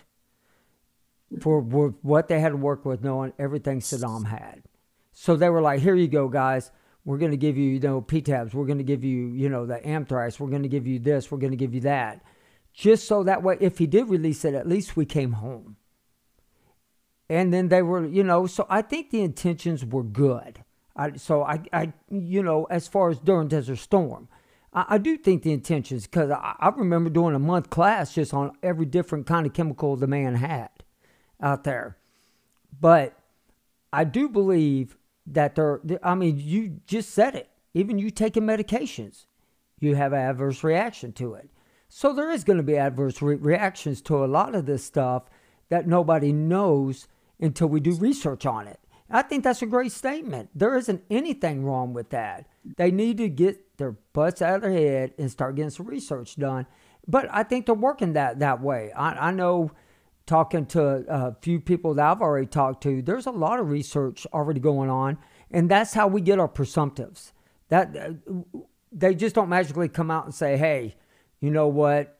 [1.41, 4.63] for what they had to work with, knowing everything Saddam had.
[5.11, 6.71] So they were like, "Here you go, guys.
[7.05, 8.53] We're going to give you, you know, PTABs.
[8.53, 10.39] We're going to give you, you know, the anthrax.
[10.39, 11.31] We're going to give you this.
[11.31, 12.21] We're going to give you that."
[12.73, 15.77] Just so that way, if he did release it, at least we came home.
[17.29, 20.63] And then they were, you know, so I think the intentions were good.
[20.95, 24.29] I, so I, I, you know, as far as during Desert Storm,
[24.77, 28.33] I, I do think the intentions because I, I remember doing a month class just
[28.33, 30.69] on every different kind of chemical the man had
[31.41, 31.97] out there.
[32.79, 33.17] But
[33.91, 37.49] I do believe that there, I mean, you just said it.
[37.73, 39.25] Even you taking medications,
[39.79, 41.49] you have an adverse reaction to it.
[41.89, 45.23] So there is going to be adverse re- reactions to a lot of this stuff
[45.69, 47.07] that nobody knows
[47.39, 48.79] until we do research on it.
[49.09, 50.49] I think that's a great statement.
[50.53, 52.47] There isn't anything wrong with that.
[52.77, 56.35] They need to get their butts out of their head and start getting some research
[56.35, 56.67] done.
[57.07, 58.91] But I think they're working that that way.
[58.91, 59.71] I, I know
[60.25, 64.27] talking to a few people that I've already talked to, there's a lot of research
[64.33, 65.17] already going on,
[65.49, 67.31] and that's how we get our presumptives.
[67.69, 68.59] That uh,
[68.91, 70.95] they just don't magically come out and say, "Hey,
[71.39, 72.19] you know what?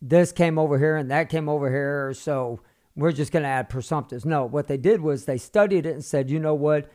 [0.00, 2.60] This came over here and that came over here, so
[2.96, 6.04] we're just going to add presumptives." No, what they did was they studied it and
[6.04, 6.90] said, "You know what?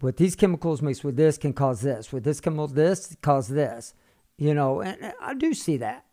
[0.00, 2.12] With these chemicals mixed with this can cause this.
[2.12, 3.94] With this chemical, this cause this."
[4.38, 6.06] You know, and I do see that.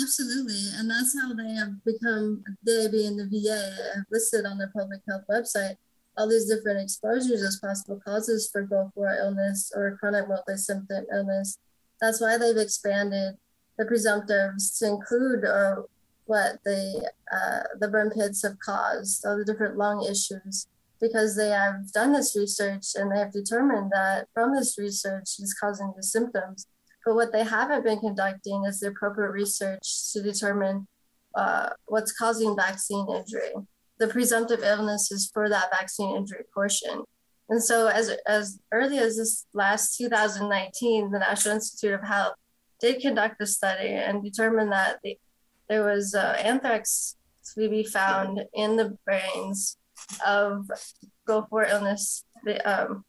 [0.00, 0.62] Absolutely.
[0.76, 5.24] And that's how they have become, they being the VA, listed on their public health
[5.28, 5.76] website,
[6.16, 11.04] all these different exposures as possible causes for Gulf War illness or chronic multi symptom
[11.12, 11.58] illness.
[12.00, 13.36] That's why they've expanded
[13.76, 15.82] the presumptives to include uh,
[16.28, 20.68] what the, uh, the burn pits have caused, all the different lung issues,
[21.00, 25.56] because they have done this research and they have determined that from this research is
[25.60, 26.66] causing the symptoms
[27.08, 30.86] but what they haven't been conducting is the appropriate research to determine
[31.34, 33.52] uh, what's causing vaccine injury.
[33.98, 37.04] The presumptive illness is for that vaccine injury portion.
[37.48, 42.34] And so, as, as early as this last 2019, the National Institute of Health
[42.78, 45.16] did conduct a study and determined that the,
[45.68, 47.16] there was uh, anthrax
[47.54, 49.76] to be found in the brains
[50.26, 50.70] of
[51.26, 53.04] Gulf War illness the, um,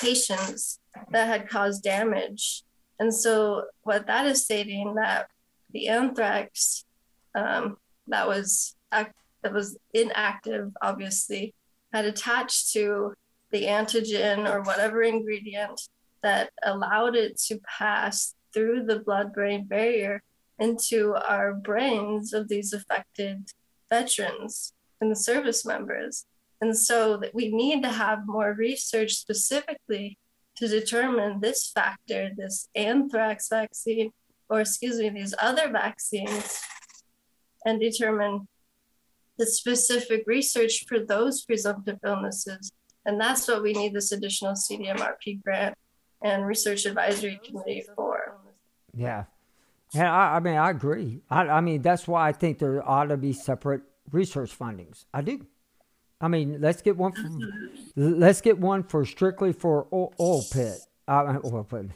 [0.00, 2.62] patients that had caused damage.
[2.98, 5.28] And so, what that is stating that
[5.72, 6.84] the anthrax
[7.34, 11.54] um, that was act- that was inactive, obviously,
[11.92, 13.14] had attached to
[13.50, 15.80] the antigen or whatever ingredient
[16.22, 20.22] that allowed it to pass through the blood brain barrier
[20.58, 23.50] into our brains of these affected
[23.90, 26.26] veterans and the service members.
[26.60, 30.18] And so that we need to have more research specifically
[30.56, 34.10] to determine this factor, this anthrax vaccine,
[34.48, 36.60] or excuse me, these other vaccines,
[37.64, 38.46] and determine
[39.38, 42.70] the specific research for those presumptive illnesses.
[43.04, 45.74] And that's what we need this additional CDMRP grant
[46.22, 48.38] and research advisory committee for.
[48.94, 49.24] Yeah.
[49.94, 51.20] And I, I mean, I agree.
[51.28, 55.06] I, I mean, that's why I think there ought to be separate research findings.
[55.12, 55.46] I do.
[56.20, 57.12] I mean, let's get one.
[57.12, 57.28] For,
[57.96, 60.78] let's get one for strictly for oil, oil pit,
[61.08, 61.90] uh, oil pit,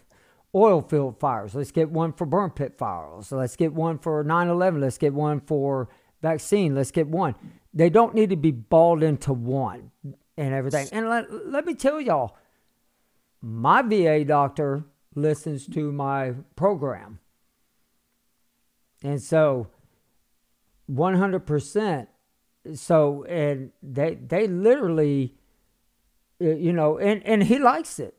[0.55, 1.55] oil field fires.
[1.55, 3.31] Let's get one for burn pit fires.
[3.31, 4.81] Let's get one for 9/11.
[4.81, 5.89] Let's get one for
[6.23, 6.75] vaccine.
[6.75, 7.37] Let's get one.
[7.73, 9.93] They don't need to be balled into one
[10.37, 10.89] and everything.
[10.93, 12.37] And let, let me tell y'all,
[13.41, 14.85] my VA doctor
[15.15, 17.21] listens to my program.
[19.07, 19.69] And so
[20.91, 22.09] 100%
[22.75, 25.37] so and they they literally
[26.41, 28.15] uh, you know and and he likes it.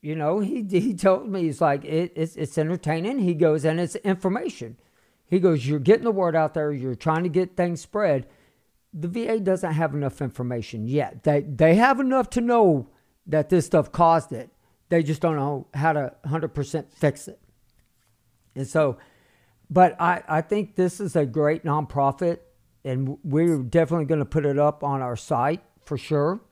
[0.00, 3.18] You know he he told me he's like it, it's it's entertaining.
[3.18, 4.76] He goes and it's information.
[5.26, 6.70] He goes you're getting the word out there.
[6.70, 8.28] You're trying to get things spread.
[8.94, 11.24] The VA doesn't have enough information yet.
[11.24, 12.88] They they have enough to know
[13.26, 14.50] that this stuff caused it.
[14.88, 17.40] They just don't know how to 100% fix it.
[18.54, 18.98] And so
[19.72, 22.40] but I, I think this is a great nonprofit,
[22.84, 26.42] and we're definitely going to put it up on our site for sure.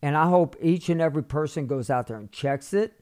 [0.00, 2.94] And I hope each and every person goes out there and checks it.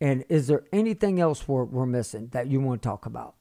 [0.00, 3.34] And is there anything else we're, we're missing that you want to talk about?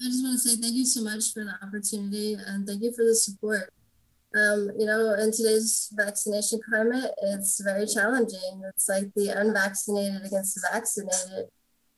[0.00, 2.92] I just want to say thank you so much for the opportunity and thank you
[2.92, 3.72] for the support.
[4.34, 8.62] Um, you know, in today's vaccination climate, it's very challenging.
[8.68, 11.50] It's like the unvaccinated against the vaccinated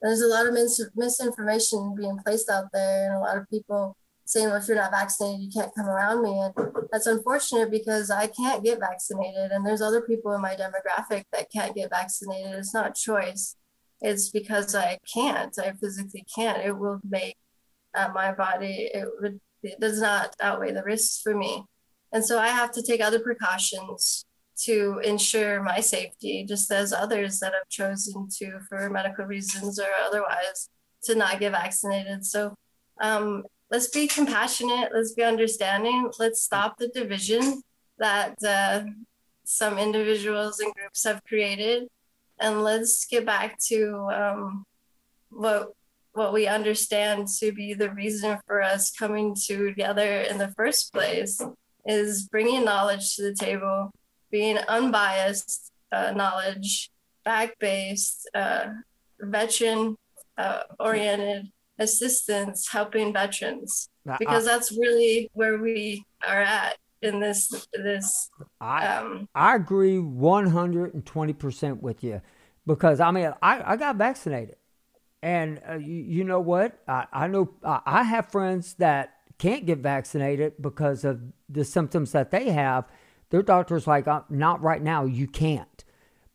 [0.05, 3.97] there's a lot of mis- misinformation being placed out there, and a lot of people
[4.27, 6.39] saying, well, if you're not vaccinated, you can't come around me.
[6.39, 6.55] And
[6.93, 9.51] that's unfortunate because I can't get vaccinated.
[9.51, 12.55] And there's other people in my demographic that can't get vaccinated.
[12.55, 13.57] It's not choice,
[14.01, 15.59] it's because I can't.
[15.59, 16.63] I physically can't.
[16.63, 17.37] It will make
[17.95, 21.65] uh, my body, it, would, it does not outweigh the risks for me.
[22.13, 24.27] And so I have to take other precautions
[24.63, 29.89] to ensure my safety, just as others that have chosen to, for medical reasons or
[30.07, 30.69] otherwise,
[31.05, 32.25] to not get vaccinated.
[32.25, 32.55] So
[33.01, 37.63] um, let's be compassionate, let's be understanding, let's stop the division
[37.99, 38.85] that uh,
[39.45, 41.89] some individuals and groups have created,
[42.41, 44.65] and let's get back to um,
[45.31, 45.73] what
[46.13, 51.41] what we understand to be the reason for us coming together in the first place
[51.87, 53.91] is bringing knowledge to the table
[54.35, 56.91] being unbiased uh, knowledge,
[57.23, 58.67] fact based, uh,
[59.21, 59.97] veteran
[60.37, 68.29] uh, oriented assistance, helping veterans, because that's really where we are at in this this
[68.61, 72.21] I, um, I agree 120% with you.
[72.67, 74.57] Because I mean I, I got vaccinated.
[75.23, 76.81] And uh, you, you, know what?
[76.89, 82.33] I, I know I have friends that can't get vaccinated because of the symptoms that
[82.33, 82.85] they have
[83.35, 85.85] their doctor's like, uh, not right now, you can't.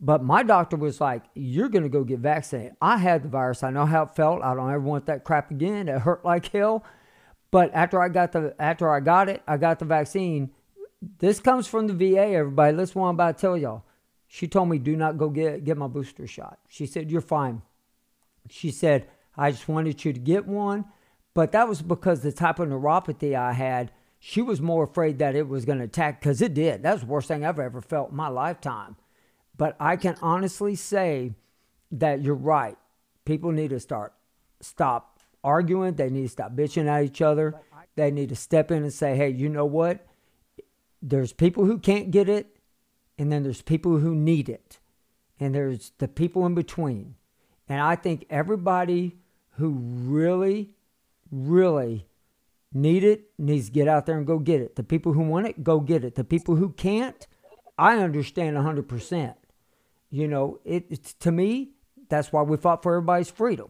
[0.02, 2.76] But my doctor was like, you're going to go get vaccinated.
[2.82, 3.64] I had the virus.
[3.64, 4.44] I know how it felt.
[4.44, 5.88] I don't ever want that crap again.
[5.88, 6.84] It hurt like hell.
[7.52, 10.52] But after I got the after I got it, I got the vaccine.
[11.20, 12.76] This comes from the VA, everybody.
[12.76, 13.86] Let's one about to tell y'all.
[14.28, 16.60] She told me, do not go get, get my booster shot.
[16.68, 17.62] She said, you're fine.
[18.50, 20.84] She said, I just wanted you to get one.
[21.34, 25.36] But that was because the type of neuropathy I had she was more afraid that
[25.36, 26.84] it was going to attack because it did.
[26.84, 28.98] That's the worst thing I've ever felt in my lifetime.
[29.58, 31.34] But I can honestly say
[31.92, 32.78] that you're right.
[33.26, 34.14] People need to start
[34.62, 35.94] stop arguing.
[35.94, 37.56] They need to stop bitching at each other.
[37.96, 40.06] They need to step in and say, "Hey, you know what?
[41.02, 42.58] There's people who can't get it,
[43.18, 44.80] and then there's people who need it,
[45.40, 47.16] and there's the people in between."
[47.68, 49.18] And I think everybody
[49.52, 50.72] who really,
[51.32, 52.06] really
[52.74, 54.76] need it needs to get out there and go get it.
[54.76, 56.16] The people who want it, go get it.
[56.16, 57.28] The people who can't,
[57.78, 59.36] I understand 100%.
[60.12, 61.72] You know, it, to me,
[62.10, 63.70] that's why we fought for everybody's freedom.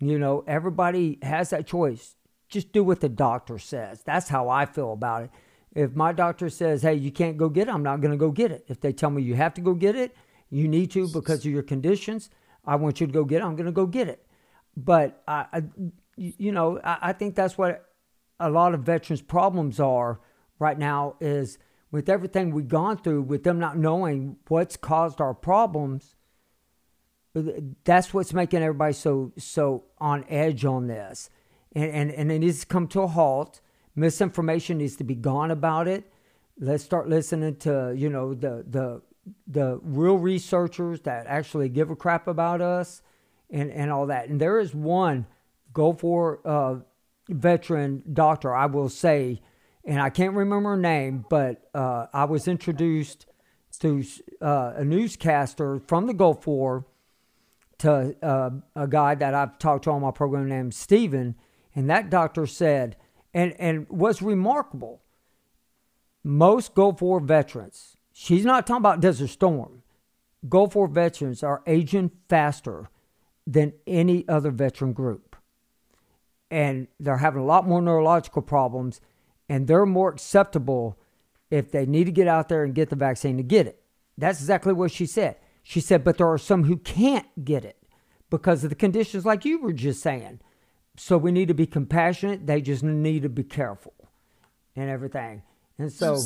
[0.00, 2.14] You know, everybody has that choice.
[2.48, 4.02] Just do what the doctor says.
[4.02, 5.30] That's how I feel about it.
[5.74, 8.30] If my doctor says, hey, you can't go get it, I'm not going to go
[8.30, 8.64] get it.
[8.68, 10.16] If they tell me you have to go get it,
[10.50, 12.30] you need to because of your conditions,
[12.64, 13.44] I want you to go get it.
[13.44, 14.24] I'm going to go get it.
[14.76, 15.62] But I, I
[16.18, 17.84] you know, I, I think that's what
[18.40, 20.20] a lot of veterans' problems are
[20.58, 21.58] right now is
[21.90, 26.14] with everything we've gone through, with them not knowing what's caused our problems.
[27.84, 31.30] That's what's making everybody so so on edge on this,
[31.72, 33.60] and and, and it needs to come to a halt.
[33.94, 36.12] Misinformation needs to be gone about it.
[36.58, 39.02] Let's start listening to you know the the
[39.46, 43.02] the real researchers that actually give a crap about us,
[43.50, 44.28] and and all that.
[44.28, 45.26] And there is one
[45.72, 46.76] Gulf War uh,
[47.28, 49.40] veteran doctor, I will say,
[49.84, 53.26] and I can't remember her name, but uh, I was introduced
[53.80, 54.04] to
[54.40, 56.86] uh, a newscaster from the Gulf War
[57.78, 61.36] to uh, a guy that I've talked to on my program named Stephen,
[61.74, 62.96] and that doctor said,
[63.32, 65.02] and and was remarkable.
[66.24, 69.82] Most Gulf War veterans, she's not talking about Desert Storm.
[70.48, 72.88] Gulf War veterans are aging faster
[73.46, 75.27] than any other veteran group
[76.50, 79.00] and they're having a lot more neurological problems,
[79.48, 80.98] and they're more acceptable
[81.50, 83.82] if they need to get out there and get the vaccine to get it.
[84.16, 85.36] That's exactly what she said.
[85.62, 87.76] She said, but there are some who can't get it
[88.30, 90.40] because of the conditions, like you were just saying.
[90.96, 92.46] So we need to be compassionate.
[92.46, 93.94] They just need to be careful
[94.74, 95.42] and everything.
[95.78, 96.18] And so,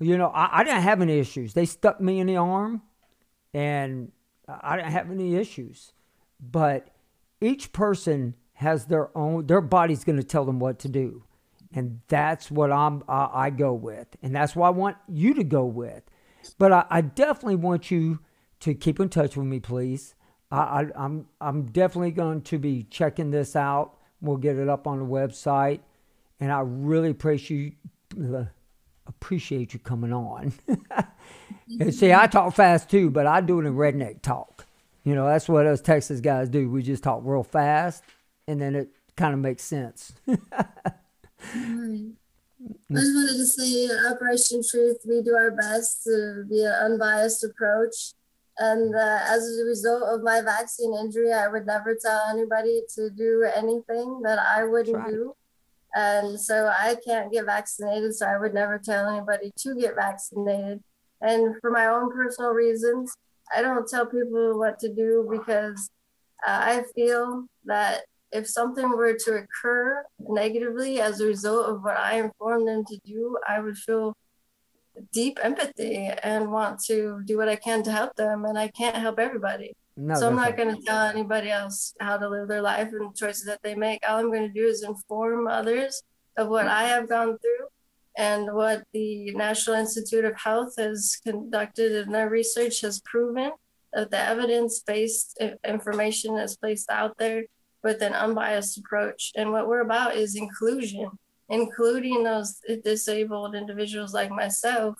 [0.00, 1.54] you know, I, I didn't have any issues.
[1.54, 2.82] They stuck me in the arm,
[3.54, 4.10] and
[4.48, 5.92] I didn't have any issues.
[6.40, 6.88] But
[7.40, 11.24] each person has their own their body's going to tell them what to do.
[11.74, 14.16] And that's what i'm I, I, go with.
[14.22, 16.02] And that's what i want you to go with.
[16.58, 18.20] But I, I definitely want you
[18.60, 20.14] to keep in touch with me please.
[20.50, 23.96] I, I, i'm i'm definitely going to be checking this out.
[24.20, 25.80] We'll get it up on the website.
[26.40, 27.76] And i really appreciate
[29.06, 30.52] appreciate you coming on.
[31.80, 34.66] And see i talk fast too but i do it in redneck talk.
[35.04, 36.68] You know that's what us texas guys do.
[36.68, 38.04] We just talk real fast
[38.46, 40.12] and then it kind of makes sense.
[40.26, 42.12] right.
[42.90, 47.42] I just wanted to say, Operation Truth, we do our best to be an unbiased
[47.44, 48.12] approach.
[48.58, 53.10] And uh, as a result of my vaccine injury, I would never tell anybody to
[53.10, 55.10] do anything that I wouldn't right.
[55.10, 55.34] do.
[55.94, 60.82] And so I can't get vaccinated, so I would never tell anybody to get vaccinated.
[61.20, 63.14] And for my own personal reasons,
[63.54, 65.90] I don't tell people what to do because
[66.46, 68.02] uh, I feel that
[68.32, 72.98] if something were to occur negatively as a result of what I informed them to
[73.04, 74.16] do, I would feel
[75.12, 78.44] deep empathy and want to do what I can to help them.
[78.44, 79.74] And I can't help everybody.
[79.96, 83.10] No, so I'm not going to tell anybody else how to live their life and
[83.10, 84.00] the choices that they make.
[84.08, 86.02] All I'm going to do is inform others
[86.38, 87.66] of what I have gone through
[88.16, 93.52] and what the National Institute of Health has conducted in their research has proven
[93.92, 97.44] that the evidence-based information is placed out there
[97.82, 99.32] with an unbiased approach.
[99.36, 101.10] And what we're about is inclusion,
[101.48, 104.96] including those disabled individuals like myself,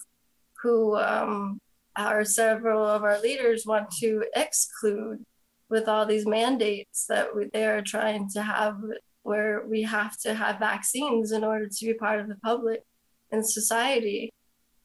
[0.63, 1.61] who um,
[1.97, 5.25] are several of our leaders want to exclude
[5.69, 8.77] with all these mandates that we, they are trying to have,
[9.23, 12.83] where we have to have vaccines in order to be part of the public
[13.31, 14.31] and society.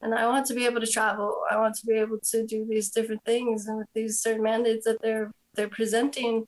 [0.00, 1.42] And I want to be able to travel.
[1.50, 4.84] I want to be able to do these different things, and with these certain mandates
[4.84, 6.46] that they're they're presenting,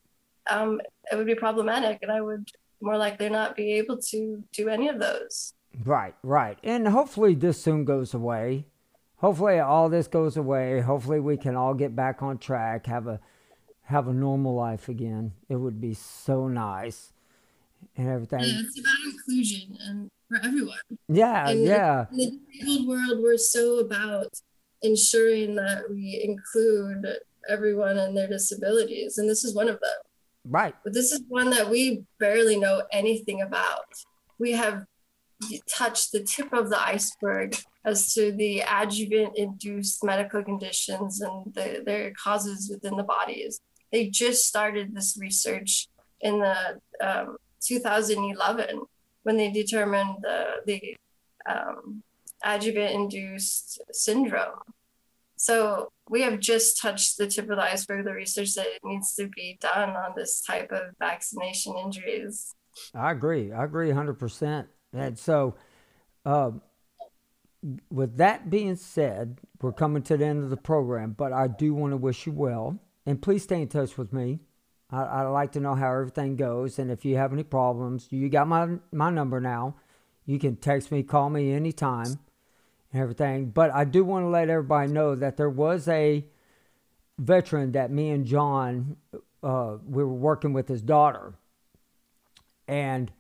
[0.49, 0.81] um,
[1.11, 2.51] it would be problematic and I would
[2.81, 5.55] more likely not be able to do any of those.
[5.85, 6.59] Right, right.
[6.63, 8.67] And hopefully this soon goes away.
[9.17, 10.81] Hopefully all this goes away.
[10.81, 13.21] Hopefully we can all get back on track, have a
[13.85, 15.33] have a normal life again.
[15.49, 17.13] It would be so nice
[17.97, 18.41] and everything.
[18.41, 20.79] Yeah, it's about inclusion and for everyone.
[21.09, 22.07] Yeah, in yeah.
[22.13, 24.33] In the disabled world, we're so about
[24.83, 27.07] ensuring that we include
[27.49, 29.91] everyone and their disabilities, and this is one of them.
[30.45, 30.75] Right.
[30.83, 33.85] But this is one that we barely know anything about.
[34.39, 34.85] We have
[35.69, 41.83] touched the tip of the iceberg as to the adjuvant induced medical conditions and the,
[41.85, 43.61] their causes within the bodies.
[43.93, 45.89] They just started this research
[46.21, 48.83] in the um, 2011
[49.23, 50.97] when they determined the, the
[51.49, 52.03] um,
[52.45, 54.59] adjuvant induced syndrome.
[55.37, 59.29] So we have just touched the tip of the iceberg, the research that needs to
[59.29, 62.53] be done on this type of vaccination injuries.
[62.93, 63.53] I agree.
[63.53, 64.67] I agree 100%.
[64.93, 65.55] And so,
[66.27, 66.51] uh,
[67.91, 71.75] with that being said, we're coming to the end of the program, but I do
[71.75, 72.81] want to wish you well.
[73.07, 74.41] And please stay in touch with me.
[74.91, 76.81] I, would like to know how everything goes.
[76.81, 79.77] And if you have any problems, you got my, my number now.
[80.27, 82.19] You can text me, call me anytime
[82.93, 83.51] and everything.
[83.51, 86.25] But I do want to let everybody know that there was a
[87.19, 88.97] veteran that me and John
[89.43, 91.35] uh, we were working with his daughter,
[92.69, 93.11] and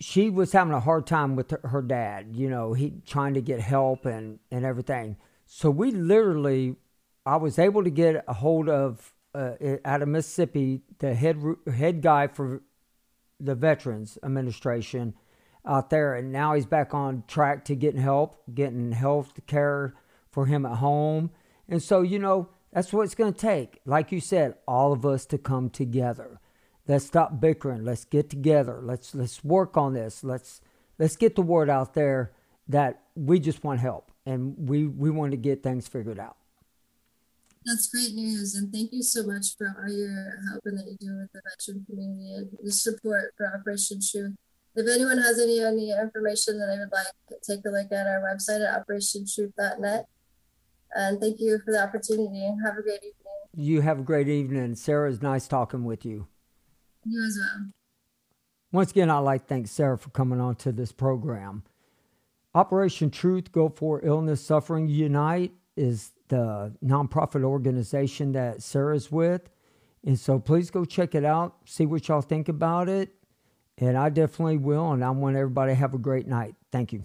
[0.00, 2.34] she was having a hard time with her dad.
[2.34, 5.16] You know, he trying to get help and and everything.
[5.46, 6.76] So we literally,
[7.26, 9.52] I was able to get a hold of uh,
[9.84, 11.40] out of Mississippi the head
[11.72, 12.62] head guy for
[13.38, 15.14] the Veterans Administration
[15.66, 19.94] out there, and now he's back on track to getting help, getting health care
[20.30, 21.30] for him at home.
[21.68, 23.80] And so, you know, that's what it's going to take.
[23.84, 26.40] Like you said, all of us to come together.
[26.88, 27.84] Let's stop bickering.
[27.84, 28.80] Let's get together.
[28.82, 30.24] Let's let's work on this.
[30.24, 30.60] Let's
[30.98, 32.32] let's get the word out there
[32.68, 36.36] that we just want help and we we want to get things figured out.
[37.64, 40.96] That's great news, and thank you so much for all your help and that you
[40.98, 44.34] do with the veteran community and the support for Operation Truth.
[44.74, 48.22] If anyone has any any information that they would like, take a look at our
[48.22, 50.06] website at operationtruth.net.
[50.94, 52.40] And thank you for the opportunity.
[52.64, 53.14] Have a great evening.
[53.54, 54.74] You have a great evening.
[54.74, 56.26] Sarah, it's nice talking with you.
[57.04, 57.72] You as well.
[58.72, 61.62] Once again, I'd like to thank Sarah for coming on to this program.
[62.54, 69.50] Operation Truth Gulf War Illness Suffering Unite is the nonprofit organization that Sarah's with.
[70.04, 73.14] And so please go check it out, see what y'all think about it.
[73.78, 74.92] And I definitely will.
[74.92, 76.54] And I want everybody to have a great night.
[76.70, 77.04] Thank you.